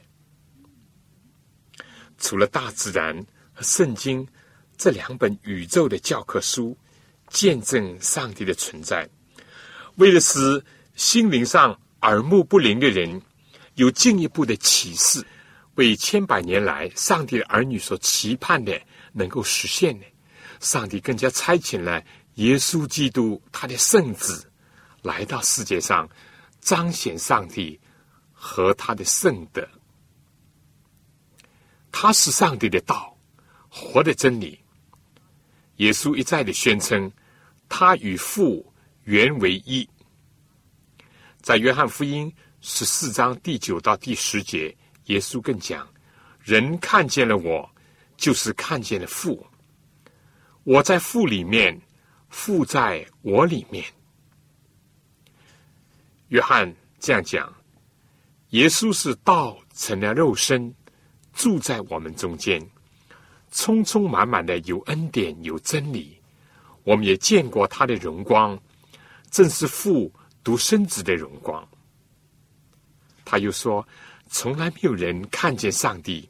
[2.18, 3.16] 除了大自然
[3.54, 4.28] 和圣经
[4.76, 6.76] 这两本宇宙的教科书
[7.28, 9.08] 见证上帝的存在，
[9.94, 10.62] 为了使
[10.96, 13.22] 心灵上耳目不灵的人
[13.76, 15.24] 有进一步的启示，
[15.80, 18.78] 为千百年来上帝的儿女所期盼的
[19.14, 20.04] 能够实现呢？
[20.60, 24.52] 上帝更加差遣了耶稣基督，他的圣子
[25.00, 26.06] 来到世界上，
[26.60, 27.80] 彰显上帝
[28.30, 29.66] 和他的圣德。
[31.90, 33.16] 他是上帝的道，
[33.70, 34.60] 活的真理。
[35.76, 37.10] 耶稣一再的宣称，
[37.70, 38.70] 他与父
[39.04, 39.88] 原为一。
[41.40, 44.76] 在约翰福音十四章第九到第十节，
[45.10, 45.86] 耶稣更讲：
[46.40, 47.68] 人看见了我，
[48.16, 49.44] 就是看见了父。
[50.62, 51.78] 我在父里面，
[52.28, 53.84] 父在我里面。
[56.28, 57.52] 约翰这样讲：
[58.50, 60.74] 耶稣是道成了肉身。
[61.32, 62.60] 住在我们中间，
[63.50, 66.20] 充充满满的有恩典有真理，
[66.82, 68.60] 我们也见过他的荣光，
[69.30, 71.66] 正是父独生子的荣光。
[73.24, 73.86] 他又说，
[74.32, 76.26] 从来没有人看见上帝，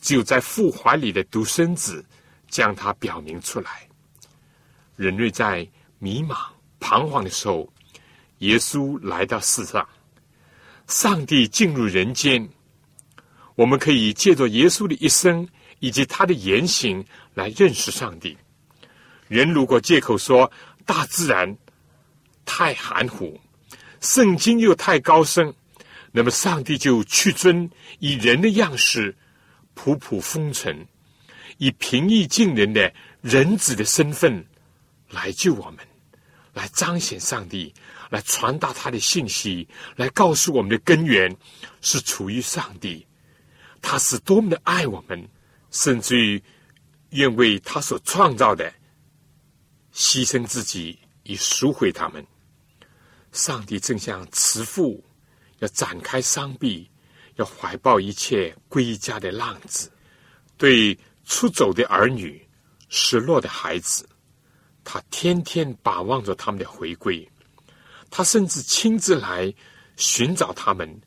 [0.00, 2.04] 只有在父怀里的独生子
[2.48, 3.88] 将他表明出来。
[4.96, 5.66] 人类在
[6.00, 6.36] 迷茫
[6.80, 7.72] 彷徨的时候，
[8.38, 9.88] 耶稣来到世上，
[10.88, 12.46] 上帝进入人间。
[13.54, 18.36] 我们可以借着耶稣的一生以及他的言行来认识上帝。
[19.28, 20.50] 人如果借口说
[20.84, 21.56] 大自然
[22.44, 23.40] 太含糊，
[24.00, 25.54] 圣经又太高深，
[26.12, 29.16] 那么上帝就屈尊以人的样式，
[29.74, 30.86] 普普风尘，
[31.58, 34.44] 以平易近人的人子的身份
[35.08, 35.78] 来救我们，
[36.52, 37.72] 来彰显上帝，
[38.10, 41.34] 来传达他的信息，来告诉我们的根源
[41.80, 43.06] 是处于上帝。
[43.80, 45.28] 他是多么的爱我们，
[45.70, 46.42] 甚至于
[47.10, 48.70] 愿为他所创造的
[49.94, 52.26] 牺牲自己以赎回他们。
[53.32, 55.02] 上帝正像慈父
[55.60, 56.90] 要展开双臂，
[57.36, 59.90] 要怀抱一切归家的浪子，
[60.58, 62.46] 对出走的儿女、
[62.90, 64.06] 失落的孩子，
[64.84, 67.26] 他天天把望着他们的回归。
[68.10, 69.50] 他甚至亲自来
[69.96, 71.00] 寻找他们，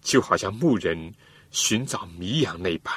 [0.00, 1.12] 就好像牧人。
[1.50, 2.92] 寻找迷羊那般，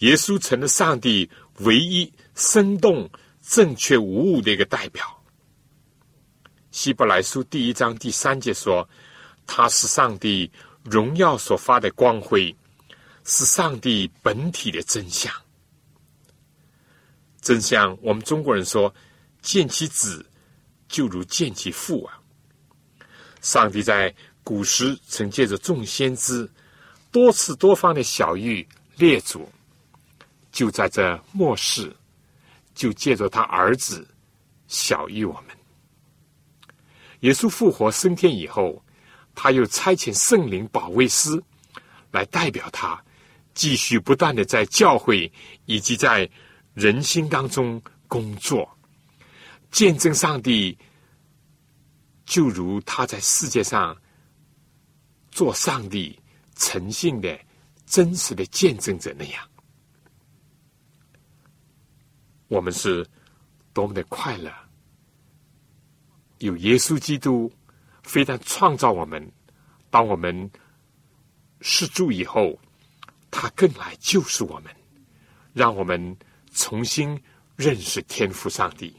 [0.00, 3.08] 耶稣成了上帝唯一生动、
[3.40, 5.02] 正确无误的一个代表。
[6.72, 8.86] 希伯来书第一章第三节说
[9.54, 10.50] ：“他是上帝
[10.82, 12.56] 荣耀所发的光辉，
[13.26, 15.30] 是上帝本体的真相。
[17.42, 18.92] 真相，我们中国人说：
[19.42, 20.24] 见其子，
[20.88, 22.18] 就如见其父啊！
[23.42, 26.50] 上帝在古时曾借着众先知。”
[27.12, 29.46] 多次多方的小玉列祖，
[30.50, 31.94] 就在这末世，
[32.74, 34.08] 就借着他儿子
[34.66, 35.54] 小玉我们。
[37.20, 38.82] 耶稣复活升天以后，
[39.34, 41.42] 他又差遣圣灵保卫师
[42.10, 43.02] 来代表他，
[43.54, 45.32] 继续不断的在教会
[45.66, 46.28] 以及在
[46.74, 48.68] 人心当中工作，
[49.70, 50.76] 见证上帝，
[52.24, 53.96] 就如他在世界上
[55.30, 56.18] 做上帝。
[56.54, 57.40] 诚信的、
[57.86, 59.48] 真实的见证者那样，
[62.46, 63.04] 我们是
[63.72, 64.52] 多么的快乐！
[66.38, 67.50] 有耶稣基督，
[68.02, 69.30] 非但创造我们，
[69.90, 70.50] 当我们
[71.60, 72.58] 失足以后，
[73.30, 74.72] 他更来救赎我们，
[75.52, 76.16] 让我们
[76.52, 77.20] 重新
[77.56, 78.94] 认识天赋上帝。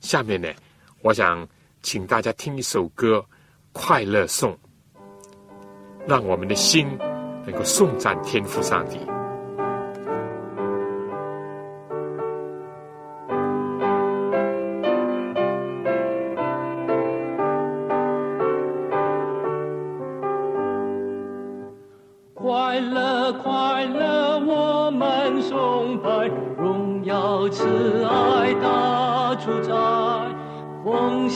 [0.00, 0.48] 下面呢，
[1.00, 1.46] 我想
[1.82, 3.18] 请大家听一首歌
[3.72, 4.52] 《快乐颂》。
[6.04, 6.84] 让我们的心
[7.46, 8.98] 能够颂赞天赋上帝。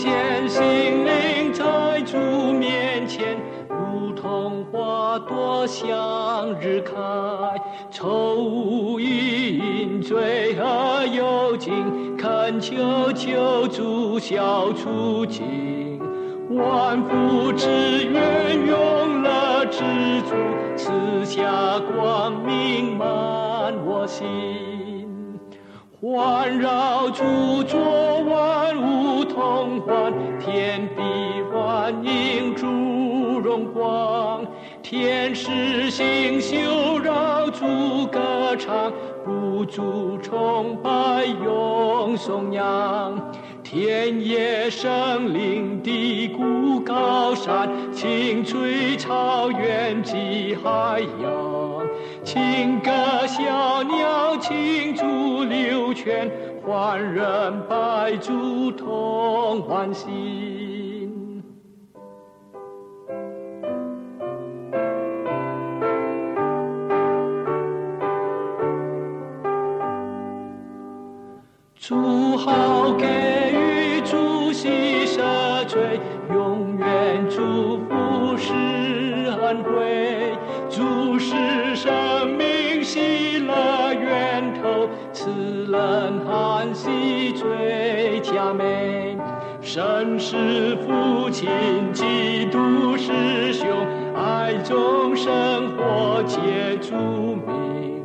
[0.06, 2.16] 见心灵在主
[2.52, 3.36] 面前。
[3.68, 6.92] 如同花朵向日开，
[7.90, 16.00] 愁无因，罪恶有尽，恳求救主消除尽，
[16.50, 17.66] 万福之
[18.04, 19.80] 源永乐之
[20.22, 20.36] 主，
[20.76, 24.24] 赐下光明满我心，
[25.98, 27.80] 环绕诸座
[28.24, 31.02] 万物同欢，天地
[31.50, 32.66] 万应诸
[33.40, 34.46] 荣光，
[34.82, 38.92] 天使星宿绕诸歌唱，
[39.24, 43.18] 不住崇拜永颂扬。
[43.62, 51.75] 田野生林低谷高山，青翠草原及海洋。
[52.26, 52.90] 情歌
[53.28, 56.28] 小鸟庆祝流泉，
[56.60, 61.40] 欢人百足同欢心。
[71.78, 73.06] 主好给
[73.52, 76.00] 予主喜赦罪，
[76.32, 78.52] 永远祝福是
[79.40, 80.36] 恩惠。
[80.68, 81.16] 主
[85.76, 89.18] 赐人欢喜最佳美。
[89.60, 91.48] 神是父亲，
[91.92, 93.68] 基督是兄，
[94.14, 98.02] 爱中生活皆著名。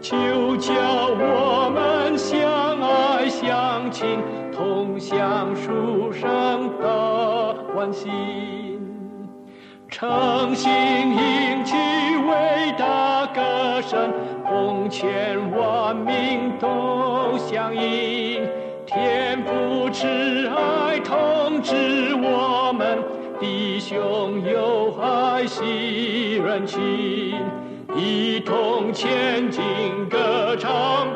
[0.00, 4.18] 求教我们相爱相亲，
[4.50, 8.08] 同享书生的欢欣。
[9.90, 14.10] 诚心迎起伟大歌声，
[14.50, 18.42] 奉千万民都响应。
[18.84, 20.08] 天父慈
[20.48, 22.98] 爱通知我们，
[23.38, 26.80] 弟兄有爱心人情。
[27.94, 29.62] 一同前进，
[30.08, 31.06] 歌唱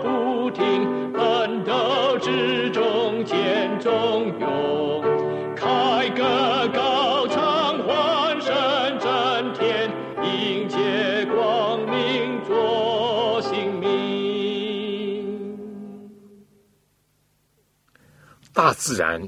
[18.65, 19.21] 大自然、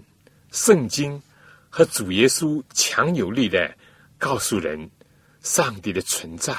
[0.51, 1.23] 圣经
[1.69, 3.77] 和主耶稣强有力的
[4.17, 4.91] 告诉人
[5.43, 6.57] 上帝的存在，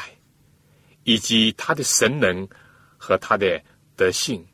[1.04, 2.48] 以及他的神能
[2.96, 3.60] 和他的
[3.96, 4.46] 德性。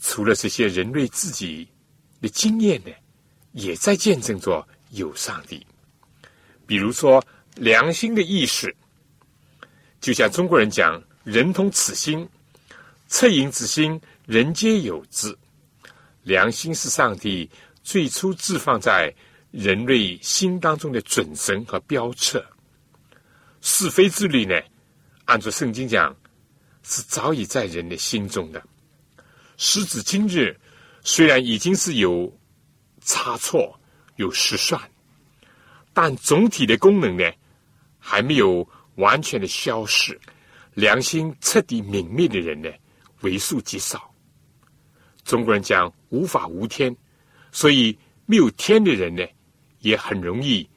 [0.00, 1.68] 除了这些，人类自己
[2.22, 2.90] 的经验呢，
[3.52, 5.66] 也在见证着有上帝。
[6.66, 7.22] 比如说
[7.54, 8.74] 良心的意识，
[10.00, 12.26] 就像中国人讲“人同此心”，
[13.10, 15.36] 恻隐之心，人皆有之。
[16.22, 17.50] 良心是上帝
[17.82, 19.12] 最初置放在
[19.50, 22.42] 人类心当中的准绳和标尺。
[23.60, 24.60] 是非之律呢，
[25.24, 26.14] 按照圣经讲，
[26.82, 28.62] 是早已在人的心中的。
[29.56, 30.58] 时至今日，
[31.02, 32.32] 虽然已经是有
[33.02, 33.78] 差错、
[34.16, 34.80] 有失算，
[35.92, 37.24] 但总体的功能呢，
[37.98, 40.20] 还没有完全的消逝。
[40.74, 42.68] 良心彻底泯灭的人呢，
[43.20, 44.11] 为数极少。
[45.24, 46.94] 中国人讲无法无天，
[47.52, 47.96] 所以
[48.26, 49.26] 没有天的人呢，
[49.80, 50.68] 也很容易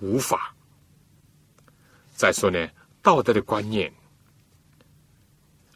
[0.00, 0.54] 无法。
[2.14, 2.68] 再说呢，
[3.00, 3.92] 道德的观念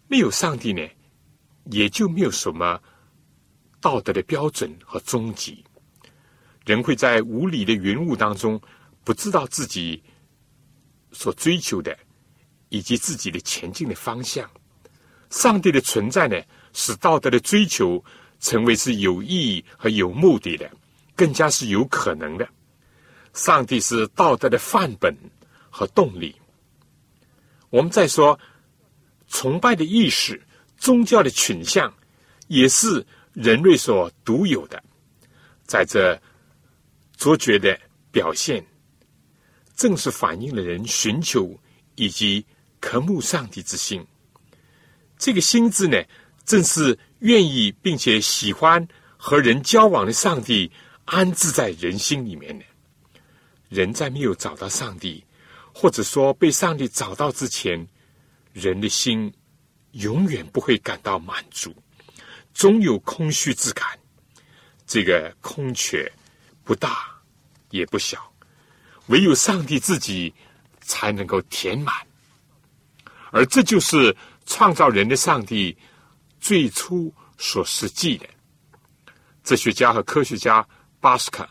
[0.08, 0.86] 没有上帝呢，
[1.70, 2.80] 也就没有什么
[3.80, 5.64] 道德的标准和终极。
[6.66, 8.60] 人会在无理的云雾当中，
[9.04, 10.02] 不知道自己
[11.12, 11.96] 所追求的
[12.68, 14.50] 以及自己的前进的方向。
[15.30, 16.40] 上帝的存在呢？
[16.74, 18.04] 使道德的追求
[18.40, 20.70] 成为是有意义和有目的的，
[21.16, 22.46] 更加是有可能的。
[23.32, 25.16] 上帝是道德的范本
[25.70, 26.34] 和动力。
[27.70, 28.38] 我们再说，
[29.28, 30.40] 崇拜的意识、
[30.76, 31.92] 宗教的倾向，
[32.48, 34.82] 也是人类所独有的。
[35.64, 36.20] 在这
[37.16, 37.76] 卓绝的
[38.12, 38.64] 表现，
[39.74, 41.58] 正是反映了人寻求
[41.96, 42.44] 以及
[42.78, 44.06] 渴慕上帝之心。
[45.18, 46.00] 这个“心”字呢？
[46.44, 48.86] 正是愿意并且喜欢
[49.16, 50.70] 和人交往的上帝
[51.06, 52.64] 安置在人心里面的。
[53.70, 55.24] 人在没有找到上帝，
[55.72, 57.86] 或者说被上帝找到之前，
[58.52, 59.32] 人的心
[59.92, 61.74] 永远不会感到满足，
[62.52, 63.86] 总有空虚之感。
[64.86, 66.10] 这个空缺
[66.62, 67.08] 不大
[67.70, 68.32] 也不小，
[69.06, 70.32] 唯有上帝自己
[70.82, 71.94] 才能够填满。
[73.32, 74.14] 而这就是
[74.44, 75.76] 创造人的上帝。
[76.44, 78.28] 最初所实际的
[79.42, 80.66] 哲学家和科学家
[81.00, 81.48] 巴斯克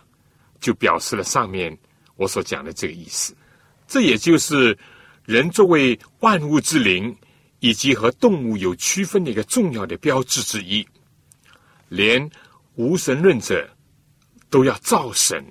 [0.60, 1.76] 就表示了上面
[2.16, 3.36] 我所讲的这个意思。
[3.88, 4.78] 这也就是
[5.26, 7.18] 人作为万物之灵
[7.58, 10.88] 以及和动物有区分的一个重要的标志之一。
[11.90, 12.30] 连
[12.76, 13.68] 无神论者
[14.52, 15.44] 都要造神，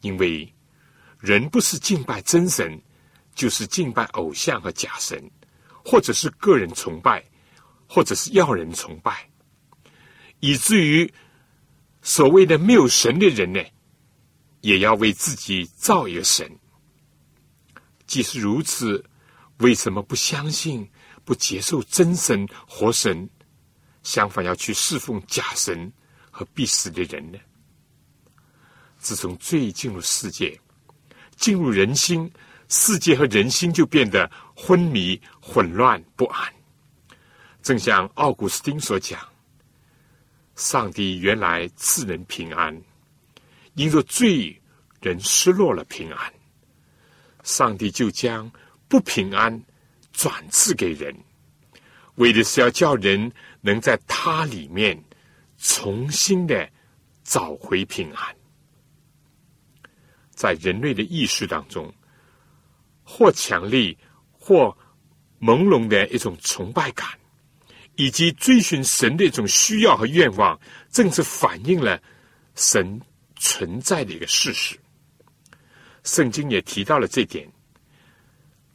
[0.00, 0.50] 因为
[1.18, 2.80] 人不是敬拜真神，
[3.34, 5.30] 就是敬拜偶像和假神，
[5.84, 7.22] 或者是个人崇拜。
[7.92, 9.28] 或者是要人崇拜，
[10.38, 11.12] 以至于
[12.02, 13.60] 所谓的没有神的人呢，
[14.60, 16.48] 也要为自己造一个神。
[18.06, 19.04] 即使如此，
[19.58, 20.88] 为什么不相信、
[21.24, 23.28] 不接受真神、活神，
[24.04, 25.92] 相反要去侍奉假神
[26.30, 27.38] 和必死的人呢？
[28.98, 30.56] 自从罪进入世界，
[31.36, 32.30] 进入人心，
[32.68, 36.54] 世界和人心就变得昏迷、混乱、不安。
[37.62, 39.20] 正像奥古斯丁所讲。
[40.56, 42.78] 上帝原来赐人平安，
[43.74, 44.60] 因着罪
[45.00, 46.32] 人失落了平安，
[47.44, 48.50] 上帝就将
[48.86, 49.62] 不平安
[50.12, 51.16] 转赐给人，
[52.16, 53.32] 为的是要叫人
[53.62, 55.02] 能在他里面
[55.56, 56.68] 重新的
[57.24, 58.36] 找回平安。
[60.30, 61.90] 在人类的意识当中，
[63.02, 63.96] 或强烈
[64.32, 64.76] 或
[65.40, 67.19] 朦胧的一种崇拜感。
[68.00, 70.58] 以及追寻神的一种需要和愿望，
[70.90, 72.00] 正是反映了
[72.54, 72.98] 神
[73.36, 74.74] 存在的一个事实。
[76.02, 77.46] 圣经也提到了这点。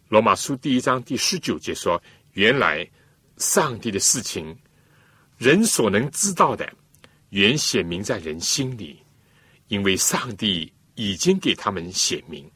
[0.09, 1.99] 罗马书第一章第十九节说
[2.33, 2.87] ：“原来
[3.37, 4.55] 上帝的事情，
[5.39, 6.71] 人所能知道的，
[7.29, 9.01] 原显明在人心里，
[9.69, 12.47] 因为上帝已经给他们显明。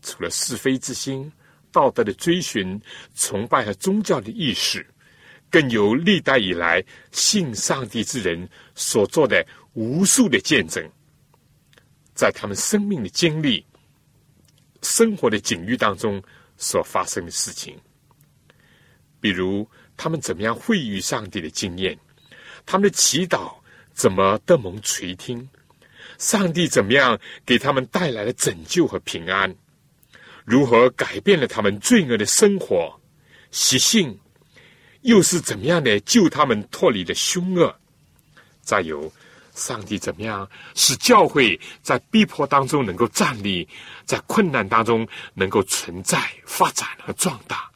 [0.00, 1.28] 除了是非之心、
[1.72, 2.80] 道德的追寻、
[3.16, 4.88] 崇拜和宗教的意识。”
[5.54, 10.84] 更有历代以来信上帝之人所做的无数的见证，
[12.12, 13.64] 在他们生命的经历、
[14.82, 16.20] 生活的境遇当中
[16.56, 17.78] 所发生的事情，
[19.20, 19.64] 比如
[19.96, 21.96] 他们怎么样会遇上帝的经验，
[22.66, 23.54] 他们的祈祷
[23.92, 25.48] 怎么得蒙垂听，
[26.18, 29.54] 上帝怎么样给他们带来了拯救和平安，
[30.44, 33.00] 如何改变了他们罪恶的生活
[33.52, 34.18] 习性。
[35.04, 37.74] 又是怎么样的救他们脱离了凶恶？
[38.62, 39.12] 再有，
[39.54, 43.68] 上帝怎么样使教会在逼迫当中能够站立，
[44.06, 47.70] 在困难当中能够存在、发展和壮大？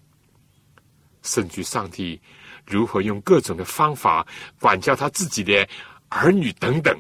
[1.23, 2.19] 甚至上帝
[2.65, 4.27] 如何用各种的方法
[4.59, 5.69] 管教他自己的
[6.09, 6.99] 儿女等等，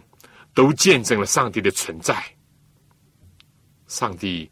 [0.52, 2.22] 都见证了上帝的存在。
[3.86, 4.50] 上帝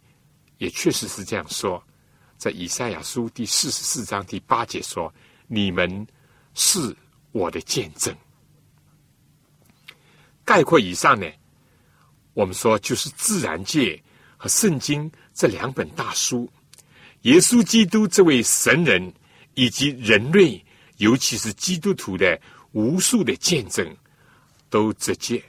[0.57, 1.85] 也确实是这样说，
[2.39, 5.13] 在以赛亚书第四十四章第八节说。
[5.49, 6.07] 你们
[6.55, 6.97] 是
[7.33, 8.15] 我的见证。
[10.45, 11.27] 概括以上呢，
[12.35, 14.03] 我们说就是自然界
[14.37, 16.51] 和圣经这两本大书，
[17.23, 19.13] 耶稣基督这位神人
[19.55, 20.65] 以及人类，
[20.97, 22.41] 尤其是基督徒的
[22.73, 23.97] 无数的见证，
[24.71, 25.43] 都直接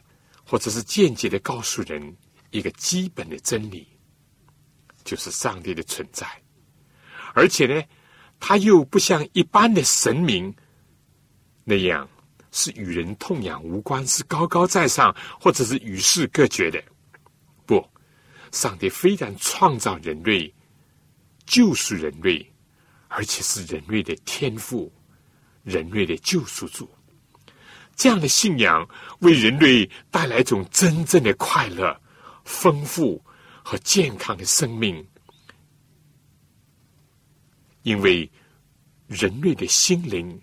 [0.43, 2.15] 或者是间接的告诉人
[2.51, 3.87] 一个基本的真理，
[5.03, 6.27] 就是上帝的存在，
[7.33, 7.81] 而且呢。
[8.39, 10.53] 他又不像一般的神明
[11.63, 12.07] 那样
[12.51, 16.81] 是与人痛痒无关，是高高在上，或者是与世隔绝的。
[17.65, 17.85] 不，
[18.51, 20.53] 上帝非但创造人类，
[21.45, 22.49] 救赎人类，
[23.09, 24.91] 而且是人类的天赋，
[25.63, 26.89] 人类的救赎主。
[27.95, 28.87] 这样的信仰
[29.19, 31.99] 为人类带来一种真正的快乐、
[32.45, 33.21] 丰富
[33.63, 35.05] 和健康的生命。
[37.87, 38.29] 因为
[39.07, 40.41] 人类的心灵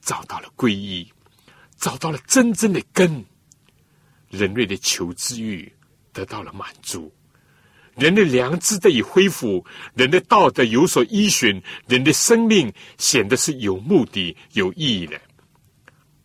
[0.00, 1.12] 找到了皈依，
[1.76, 3.24] 找到了真正的根，
[4.30, 5.72] 人类的求知欲
[6.12, 7.12] 得到了满足，
[7.96, 15.20] 人的良知得以恢复，人的道德有所依循，人的生命显得是有目的、有意义的，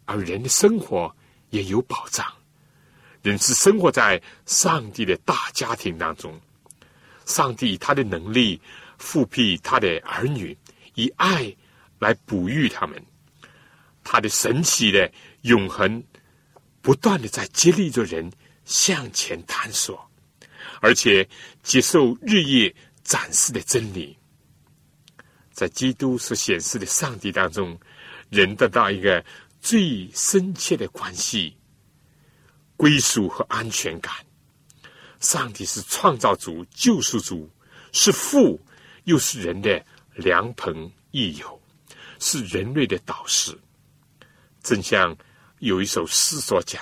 [0.05, 1.11] 而人的生活
[1.49, 2.31] 也有保障。
[3.23, 6.39] 人是生活在上帝的大家庭当中，
[7.25, 8.61] 上帝他的能力。
[9.03, 10.57] 复辟他的儿女，
[10.95, 11.53] 以爱
[11.99, 13.05] 来哺育他们。
[14.01, 16.01] 他的神奇的永恒，
[16.81, 18.31] 不断的在激励着人
[18.63, 20.09] 向前探索，
[20.81, 21.27] 而且
[21.61, 22.73] 接受日夜
[23.03, 24.17] 展示的真理。
[25.51, 27.77] 在基督所显示的上帝当中，
[28.29, 29.23] 人得到一个
[29.59, 31.55] 最深切的关系、
[32.77, 34.13] 归属和安全感。
[35.19, 37.49] 上帝是创造主、救赎主，
[37.91, 38.59] 是父。
[39.05, 39.83] 又是人的
[40.15, 41.61] 良朋益友，
[42.19, 43.57] 是人类的导师。
[44.61, 45.15] 正像
[45.59, 46.81] 有一首诗所讲：“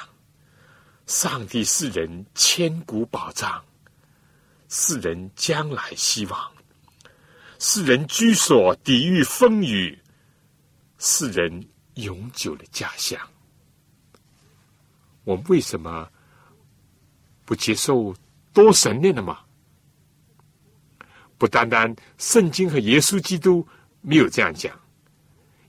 [1.08, 3.64] 上帝是人千古保障，
[4.70, 6.52] 是人将来希望，
[7.58, 9.98] 是人居所抵御风雨，
[11.00, 13.20] 是人永久的家乡。”
[15.24, 16.10] 我们为什么
[17.46, 18.16] 不接受
[18.54, 19.40] 多神念的吗？
[21.42, 23.68] 不单单圣经和耶稣基督
[24.02, 24.80] 没有这样讲，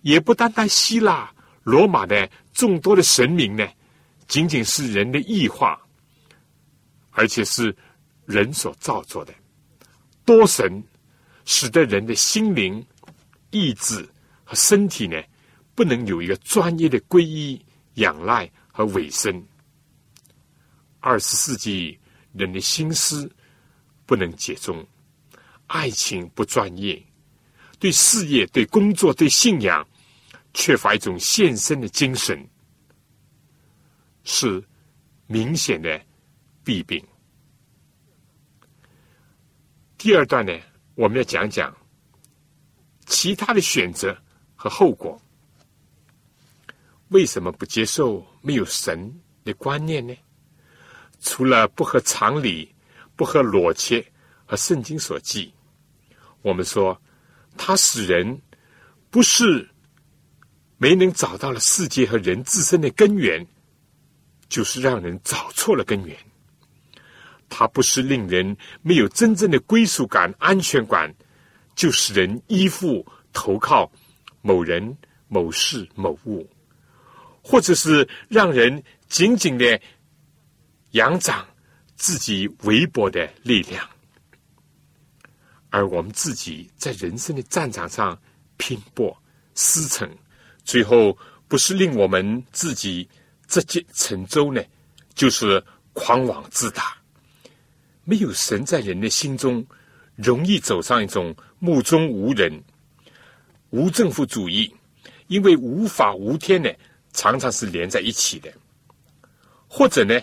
[0.02, 3.66] 也不单单希腊、罗马的众多的神明呢，
[4.28, 5.80] 仅仅是人的异化，
[7.12, 7.74] 而且是
[8.26, 9.32] 人所造作的。
[10.26, 10.84] 多神
[11.46, 12.84] 使得人的心灵、
[13.50, 14.06] 意志
[14.44, 15.16] 和身体呢，
[15.74, 17.58] 不能有一个专业的皈依、
[17.94, 19.42] 仰赖和委身。
[21.00, 21.98] 二十世纪
[22.34, 23.34] 人的心思
[24.04, 24.86] 不能集中，
[25.72, 27.02] 爱情不专业，
[27.78, 29.86] 对事业、对工作、对信仰
[30.52, 32.46] 缺乏一种献身的精神，
[34.22, 34.62] 是
[35.26, 35.98] 明显的
[36.62, 37.02] 弊病。
[39.96, 40.52] 第二段呢，
[40.94, 41.74] 我们要讲讲
[43.06, 44.14] 其他的选择
[44.54, 45.18] 和后果。
[47.08, 49.10] 为什么不接受没有神
[49.42, 50.14] 的观念呢？
[51.20, 52.74] 除了不合常理、
[53.16, 54.04] 不合逻辑
[54.44, 55.52] 和圣经所记，
[56.42, 57.00] 我们说
[57.56, 58.40] 它使人
[59.10, 59.68] 不是
[60.76, 63.46] 没能找到了世界和人自身的根源，
[64.48, 66.16] 就是让人找错了根源。
[67.48, 71.14] 它不是令人没有真正的归属感、安全感，
[71.74, 73.90] 就使人依附、投靠
[74.40, 74.96] 某人、
[75.28, 76.48] 某事、某物，
[77.42, 79.80] 或者是让人紧紧的。
[80.92, 81.48] 仰长
[81.96, 83.88] 自己微薄的力量，
[85.72, 88.16] 而我们自己在人生的战场上
[88.58, 89.16] 拼搏
[89.54, 90.08] 撕成，
[90.64, 91.16] 最后
[91.48, 93.08] 不是令我们自己
[93.48, 94.62] 直接沉舟呢，
[95.14, 95.62] 就是
[95.94, 96.94] 狂妄自大。
[98.04, 99.66] 没有神在人的心中，
[100.14, 102.52] 容易走上一种目中无人、
[103.70, 104.72] 无政府主义，
[105.26, 106.70] 因为无法无天呢，
[107.12, 108.52] 常常是连在一起的，
[109.66, 110.20] 或者呢？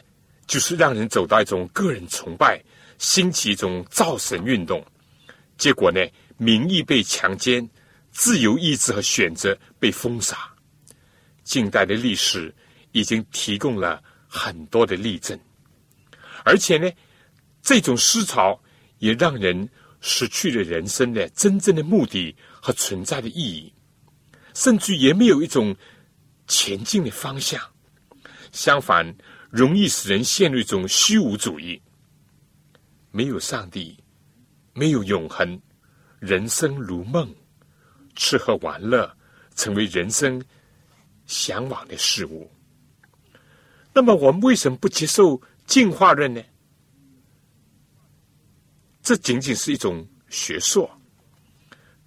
[0.48, 2.60] 就是让人走到一种个人崇拜，
[2.98, 4.84] 兴起一种造神运动，
[5.60, 6.00] 结果呢，
[6.38, 7.70] 民意被强奸，
[8.10, 10.36] 自由意志和选择被封杀。
[11.44, 12.52] 近代的历史
[12.94, 15.40] 已经提供了很多的例证，
[16.44, 16.90] 而且呢，
[17.62, 18.60] 这种思潮
[18.98, 19.70] 也让人
[20.02, 23.72] 失去了人生的真正的目的和存在的意义，
[24.56, 25.76] 甚至也没有一种
[26.48, 27.62] 前进的方向。
[28.52, 29.16] 相反。
[29.52, 31.82] 容易使人陷入一种虚无主义，
[33.10, 33.98] 没有上帝，
[34.80, 35.62] 没有永恒，
[36.20, 37.36] 人生如梦，
[38.16, 39.14] 吃喝玩乐
[39.54, 40.42] 成为人生
[41.26, 42.50] 向往的事物。
[43.92, 46.42] 那么，我们为什么不接受进化论呢？
[49.02, 50.90] 这仅仅是一种学说，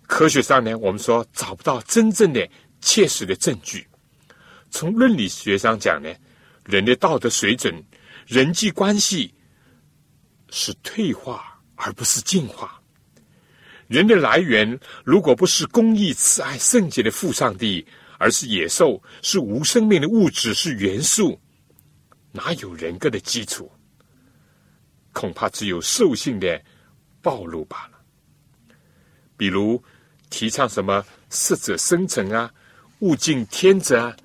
[0.06, 2.48] 科学上呢，我们说找不到真正的、
[2.80, 3.86] 切实的证据。
[4.70, 6.10] 从伦理学上讲呢？
[6.64, 7.84] 人的道德水准、
[8.26, 9.34] 人际关系
[10.48, 11.51] 是退化，
[11.84, 12.80] 而不是进化。
[13.88, 17.84] 人的来源如果不是公义、慈爱、圣洁的父上帝，
[18.18, 21.38] 而是野兽，是无生命的物质，是元素，
[22.30, 23.70] 哪有人格的基础？
[25.12, 26.62] 恐怕只有兽性的
[27.20, 27.98] 暴露罢了。
[29.36, 29.82] 比如
[30.30, 32.50] 提倡什么适者生存啊，
[33.00, 34.16] 物竞天择啊，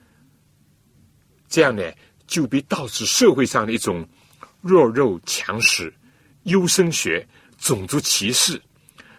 [1.50, 1.84] 这样呢？
[2.28, 4.06] 就被导致社会上的一种
[4.60, 5.94] 弱肉强食、
[6.44, 7.26] 优生学、
[7.58, 8.62] 种族歧视，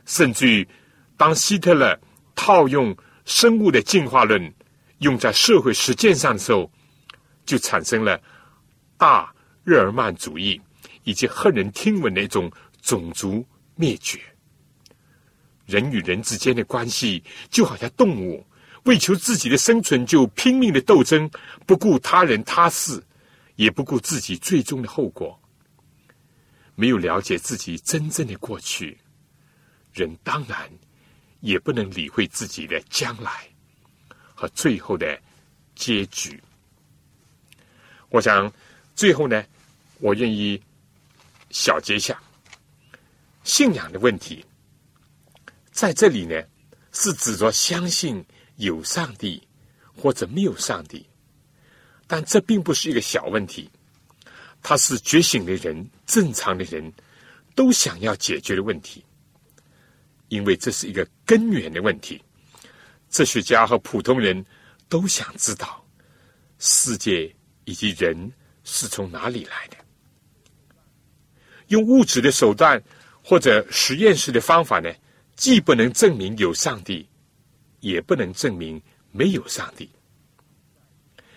[0.06, 0.66] 甚至于
[1.16, 1.98] 当希特勒
[2.34, 4.52] 套用生物的进化论
[4.98, 6.70] 用在社会实践上的时候，
[7.44, 8.20] 就产生了
[8.96, 9.32] 大
[9.64, 10.60] 日耳曼主义
[11.04, 14.20] 以及骇人听闻的一种种族灭绝。
[15.66, 18.44] 人与人之间的关系就好像动物。
[18.84, 21.30] 为求自己的生存，就拼命的斗争，
[21.66, 23.04] 不顾他人他事，
[23.56, 25.38] 也不顾自己最终的后果。
[26.78, 28.96] 没有了解自己真正的过去，
[29.92, 30.70] 人当然
[31.40, 33.48] 也不能理会自己的将来
[34.32, 35.20] 和最后的
[35.74, 36.40] 结局。
[38.10, 38.52] 我想，
[38.94, 39.44] 最后呢，
[39.98, 40.62] 我愿意
[41.50, 42.22] 小结一下
[43.42, 44.44] 信仰的问题，
[45.72, 46.40] 在这里呢，
[46.92, 48.24] 是指着相信。
[48.60, 49.40] 有上帝
[49.96, 51.06] 或者没有上帝，
[52.08, 53.70] 但这并不是一个小问题，
[54.62, 56.92] 它是觉醒的人、正常的人
[57.54, 59.04] 都想要解决的问题，
[60.28, 62.22] 因为这是一个根源的问题。
[63.10, 64.44] 哲学家和普通人
[64.88, 65.84] 都想知道
[66.58, 67.34] 世界
[67.64, 68.30] 以及人
[68.64, 69.76] 是从哪里来的。
[71.68, 72.82] 用物质的手段
[73.22, 74.92] 或者实验室的方法呢，
[75.36, 77.08] 既不能证明有上帝。
[77.80, 78.82] 也不能证明
[79.12, 79.88] 没有上帝，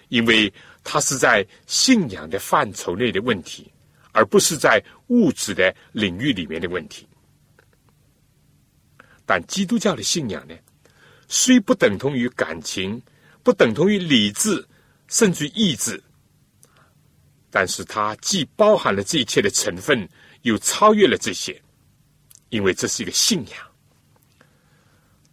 [0.07, 0.51] 因为
[0.83, 3.71] 它是在信仰的范畴内的问题，
[4.11, 7.07] 而不是在物质的领域里面的问题。
[9.25, 10.55] 但基督教的信仰呢，
[11.27, 13.01] 虽不等同于感情，
[13.43, 14.67] 不等同于理智，
[15.07, 16.03] 甚至意志，
[17.49, 20.07] 但是它既包含了这一切的成分，
[20.41, 21.61] 又超越了这些，
[22.49, 23.67] 因为这是一个信仰。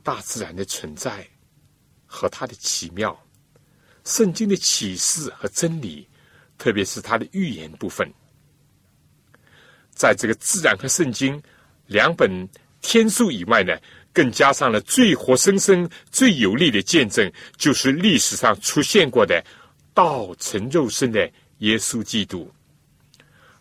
[0.02, 1.26] 大自然的存在
[2.06, 3.18] 和它的奇妙，
[4.08, 6.08] 圣经的启示和真理，
[6.56, 8.10] 特别是它的预言部分，
[9.90, 11.40] 在这个自然和圣经
[11.86, 12.48] 两本
[12.80, 13.78] 天书以外呢，
[14.14, 19.44] 更加上了最活生生、最有力的见证，就是历史上出现过的
[19.92, 21.30] 道成肉身的。
[21.58, 22.48] 耶稣基督，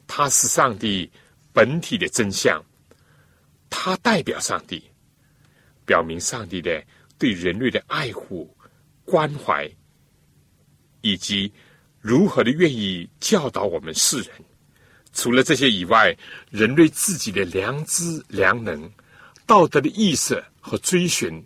[0.06, 1.12] 他是上帝
[1.52, 2.64] 本体的真相，
[3.72, 4.84] 他代表上帝，
[5.84, 6.80] 表明上帝的
[7.18, 8.56] 对人类的爱护、
[9.04, 9.68] 关怀，
[11.08, 11.52] 以及
[12.02, 14.30] 如何的愿意教导我们世人。
[15.14, 16.16] 除了这些以外，
[16.52, 18.92] 人类自己的良知、良能、
[19.46, 21.44] 道德的意识和追寻，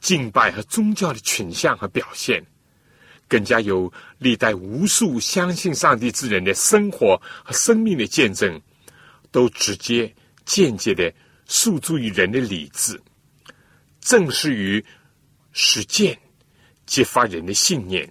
[0.00, 2.44] 敬拜和宗教的倾向和表现。
[3.26, 8.60] 更加有历代无数相信上帝之人的生活和生命的见证，
[9.32, 10.14] 都直接、
[10.44, 11.12] 间接的
[11.46, 13.00] 诉诸于人的理智，
[14.00, 14.84] 正是于
[15.52, 16.16] 实践，
[16.84, 18.08] 激发人的信念，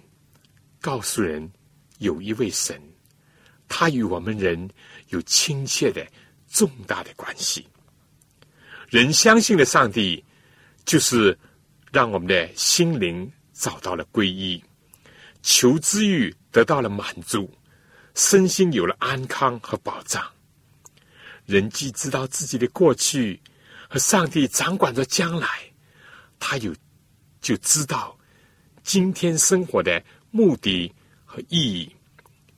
[0.84, 1.50] 告诉人
[1.96, 2.78] 有一位神，
[3.68, 4.68] 他与我们人
[5.08, 6.06] 有亲切的、
[6.46, 7.66] 重大的关系。
[8.90, 10.22] 人相信的上帝，
[10.84, 11.38] 就是
[11.90, 14.62] 让我们的心灵找到了皈依。
[15.40, 17.50] 求知欲得到了满足，
[18.14, 20.22] 身心有了安康和保障。
[21.46, 23.40] 人既知道自己的过去
[23.88, 25.48] 和上帝掌管着将来，
[26.38, 26.74] 他有
[27.40, 28.18] 就知道
[28.82, 30.04] 今天生活的
[30.36, 30.92] 目的
[31.24, 31.94] 和意义，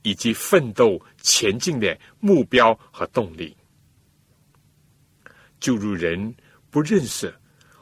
[0.01, 3.55] 以及奋斗前进的目标和动力。
[5.61, 6.35] 就如人
[6.71, 7.35] 不认识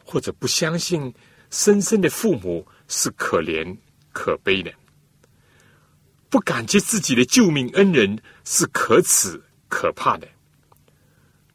[0.04, 1.14] 或者不相信
[1.48, 3.76] 生生的父母是可怜
[4.12, 4.74] 可悲的。
[6.28, 10.26] 不感激自己的救命恩人是可耻可怕的。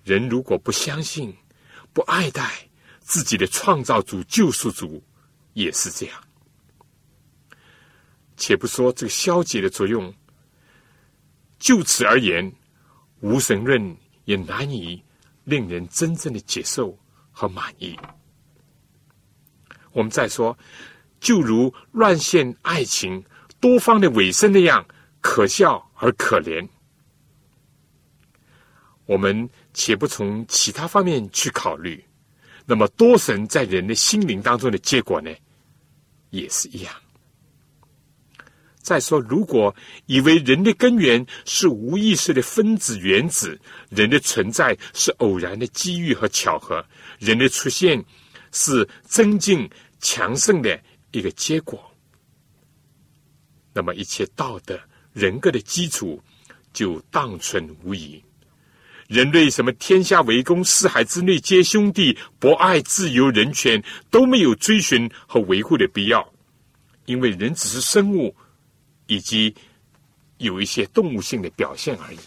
[0.06, 1.36] 人如果不相信、
[1.92, 2.50] 不爱戴
[3.02, 5.04] 自己的创造主、救赎主，
[5.56, 6.24] 也是这样。
[8.40, 10.12] 且不说这个消解的作用，
[11.60, 12.52] 就此而言，
[13.20, 15.04] 无神论也难以
[15.44, 16.98] 令人真正的接受
[17.32, 17.96] 和满意。
[19.92, 20.58] 我们再说，
[21.20, 23.24] 就如乱献爱情。
[23.62, 24.86] 多方的尾声那样
[25.20, 26.66] 可笑而可怜。
[29.06, 32.02] 我们且不从其他方面去考虑，
[32.66, 35.30] 那么多神在人的心灵当中的结果呢，
[36.30, 36.94] 也是一样。
[38.90, 39.76] 再说，如果
[40.08, 43.62] 以为人的根源是无意识的分子原子，
[43.92, 46.84] 人的存在是偶然的机遇和巧合，
[47.20, 48.04] 人的出现
[48.52, 49.70] 是增进
[50.00, 50.82] 强盛的
[51.12, 51.80] 一个结果。
[53.74, 54.80] 那么，一切道德
[55.14, 56.20] 人格的基础
[56.74, 58.20] 就荡存无疑。
[59.08, 66.28] 人类什么天下为公，四海之内皆兄弟，博爱、自由、人权都没有追寻和维护的必要，
[67.06, 68.36] 因为人只是生物，
[69.10, 69.54] 以及
[70.38, 72.20] 有一些动物性的表现而已。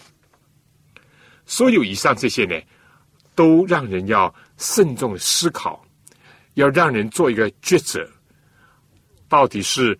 [1.46, 2.60] 所有以上这些呢，
[3.34, 5.82] 都让人要慎重思考，
[6.54, 8.06] 要让人做一个抉择，
[9.28, 9.98] 到底是。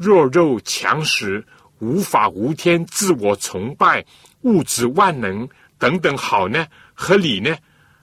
[0.00, 1.44] 弱肉强食、
[1.80, 4.06] 无法无天、自我崇拜、
[4.42, 6.64] 物质万能等等，好呢？
[6.94, 7.52] 合理呢？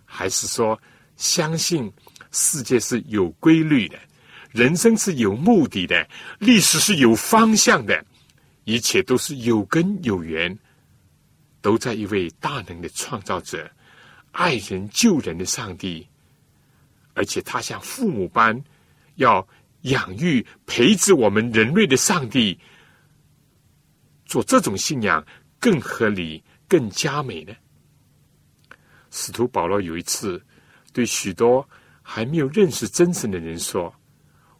[0.03, 0.77] 还是说
[1.15, 1.89] 相信
[2.31, 3.97] 世界是有规律的，
[4.55, 6.07] 人生是有目的的，
[6.39, 8.05] 历史是有方向的，
[8.63, 10.57] 一切都是有根有源，
[11.61, 13.69] 都在一位大能的创造者、
[14.31, 16.07] 爱人救人的上帝，
[17.13, 18.63] 而且他像父母般
[19.15, 19.45] 要。
[19.85, 22.59] 养育、培植我们人类的上帝，
[24.25, 25.23] 做这种信仰
[25.59, 27.53] 更合理、更加美呢？
[29.11, 30.43] 使徒保罗有一次
[30.91, 31.69] 对许多
[32.01, 33.93] 还没有认识真神的人说：“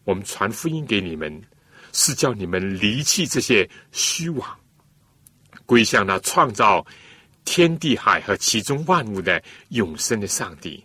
[0.05, 1.43] 我们传福音给你们，
[1.91, 4.57] 是叫你们离弃这些虚妄，
[5.65, 6.85] 归向那创造
[7.43, 10.81] 天地海和其中万物的永生的上帝。”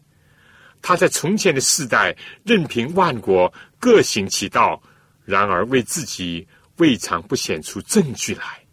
[0.82, 4.82] 他在从前的世代，任凭万国各行其道，
[5.26, 6.48] 然而为自己
[6.78, 8.64] 未尝不显出证据来，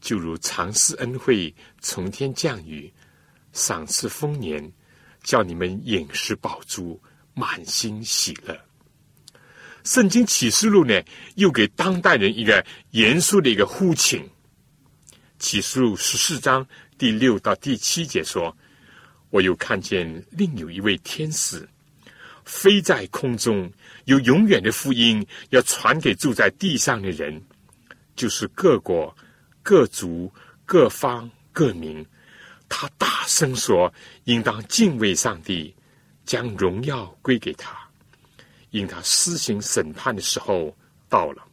[0.00, 2.90] 就如常施恩惠，从天降雨，
[3.52, 4.72] 赏赐丰年，
[5.22, 6.98] 叫你们饮食饱足，
[7.34, 8.58] 满心喜乐。
[9.88, 11.02] 圣经启示录呢，
[11.36, 14.22] 又给当代人一个严肃的一个呼请。
[15.38, 16.66] 启示录十四章
[16.98, 18.54] 第六到第七节说。
[19.30, 21.66] 我又看见另有一位天使
[22.44, 23.70] 飞在空中，
[24.04, 27.42] 有永远的福音要传给住在地上的人，
[28.14, 29.14] 就是各国、
[29.62, 30.30] 各族、
[30.66, 32.04] 各方、各民，
[32.68, 33.92] 他大声说
[34.24, 35.74] ：“应当敬畏上帝，
[36.24, 37.87] 将荣耀归给他，
[38.70, 40.76] 因他施行审判的时候
[41.08, 41.44] 到了。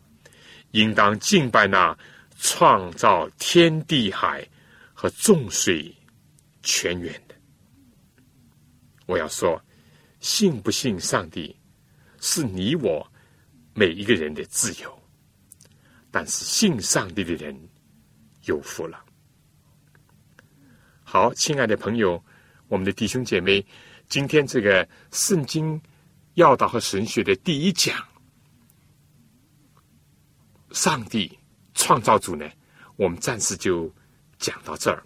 [0.72, 1.98] 应当敬拜那
[2.38, 4.46] 创造天地海
[4.94, 5.96] 和众水
[6.64, 7.36] 泉源的。”
[9.08, 9.62] 我要说，
[10.20, 11.56] 信不信上帝，
[12.20, 13.06] 是你我
[13.74, 15.02] 每一个人的自由。
[16.12, 17.56] 但是信上帝的人
[18.46, 19.04] 有福了。
[21.04, 22.22] 好，亲爱的朋友，
[22.68, 23.66] 我们的弟兄姐妹，
[24.10, 25.80] 今天这个圣经
[26.36, 27.96] 要道和神学的第一讲，
[30.72, 31.38] 上帝
[31.74, 32.46] 创造主呢，
[32.98, 33.92] 我们暂时就
[34.38, 35.02] 讲到这儿。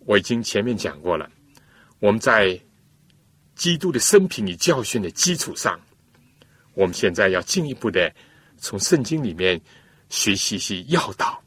[0.00, 1.30] 我已经前面讲过了。
[2.00, 2.58] 我们在
[3.54, 5.80] 基督的生平与教训的基础上，
[6.74, 8.14] 我们现在要进一步的
[8.58, 9.60] 从圣经里面
[10.10, 11.42] 学习一些要道，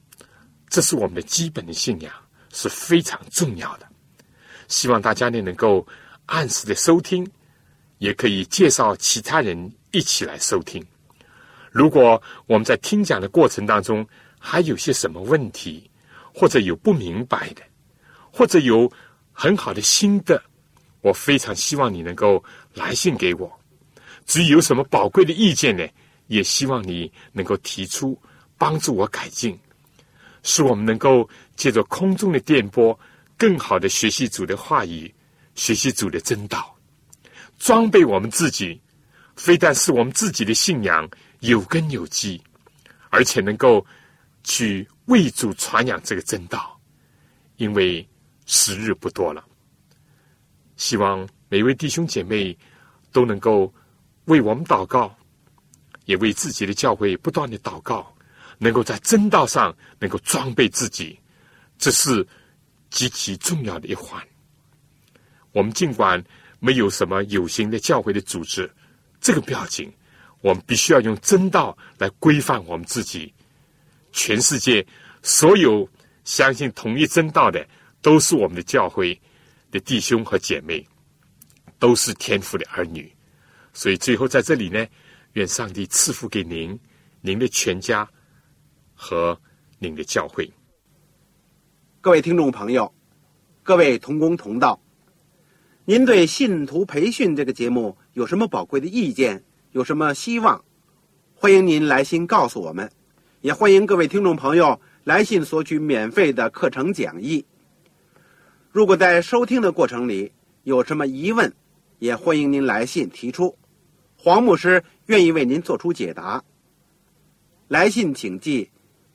[0.67, 2.11] 这是我们的基本的信仰，
[2.51, 3.87] 是非常重要的。
[4.67, 5.87] 希望大家呢能够
[6.25, 7.29] 按时的收听，
[8.01, 10.83] 也可以介绍其他人一起来收听。
[11.69, 14.05] 如果我们在听讲的过程当中
[14.39, 15.87] 还有些什么问题，
[16.33, 17.61] 或者有不明白的，
[18.33, 18.91] 或者有。
[19.33, 20.39] 很好的心得，
[20.99, 22.43] 我非常希望你能够
[22.75, 23.49] 来信给我。
[24.25, 25.87] 至于有什么宝贵的意见呢，
[26.27, 28.21] 也希望你能够提出，
[28.57, 29.57] 帮助我改进，
[30.43, 32.99] 使我们能够借着空中的电波，
[33.37, 35.11] 更好的学习主的话语，
[35.55, 36.75] 学习主的真道，
[37.61, 38.81] 装备我们自己，
[39.35, 41.07] 非但是我们自己的信仰
[41.41, 42.41] 有根有基，
[43.11, 43.85] 而且能够
[44.43, 46.79] 去为主传扬这个真道，
[47.57, 48.05] 因为。
[48.47, 49.45] 时日不多了，
[50.75, 52.57] 希望每位弟兄姐妹
[53.13, 53.71] 都能够
[54.25, 55.15] 为我们祷告，
[56.03, 58.13] 也为自己的教会不断的祷告，
[58.57, 61.17] 能够在真道上能够装备自己，
[61.77, 62.27] 这是
[62.89, 64.21] 极其重要的一环。
[65.53, 66.21] 我们尽管
[66.61, 68.71] 没有什么有形的教会的组织，
[69.19, 69.91] 这个不要紧，
[70.39, 73.33] 我们必须要用真道来规范我们自己。
[74.13, 74.85] 全世界
[75.21, 75.85] 所有
[76.23, 77.67] 相信同一真道的。
[78.03, 79.13] 都是我们的教会
[79.69, 80.83] 的弟兄和姐妹，
[81.77, 83.13] 都是天父的儿女，
[83.73, 84.83] 所以最后在这里呢，
[85.33, 86.75] 愿上帝赐福给您、
[87.21, 88.09] 您的全家
[88.95, 89.39] 和
[89.77, 90.51] 您的教会。
[92.01, 92.91] 各位听众朋友，
[93.61, 94.81] 各位同工同道，
[95.85, 99.43] 您对信徒培训这个节目有什么宝贵的意见？
[99.71, 100.63] 有什么希望？
[101.33, 102.87] 欢迎您来信告诉我们，
[103.41, 107.43] 也欢迎各位听众朋友来信索取免费的课程讲义。
[108.69, 110.31] 如果在收听的过程里
[110.65, 111.51] 有什么疑问，
[111.97, 113.57] 也欢迎您来信提出，
[114.15, 116.43] 黄牧师愿意为您做出解答。
[117.69, 118.69] 来信请寄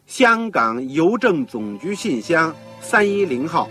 [0.07, 3.71] 香港邮政总局信箱三一零号。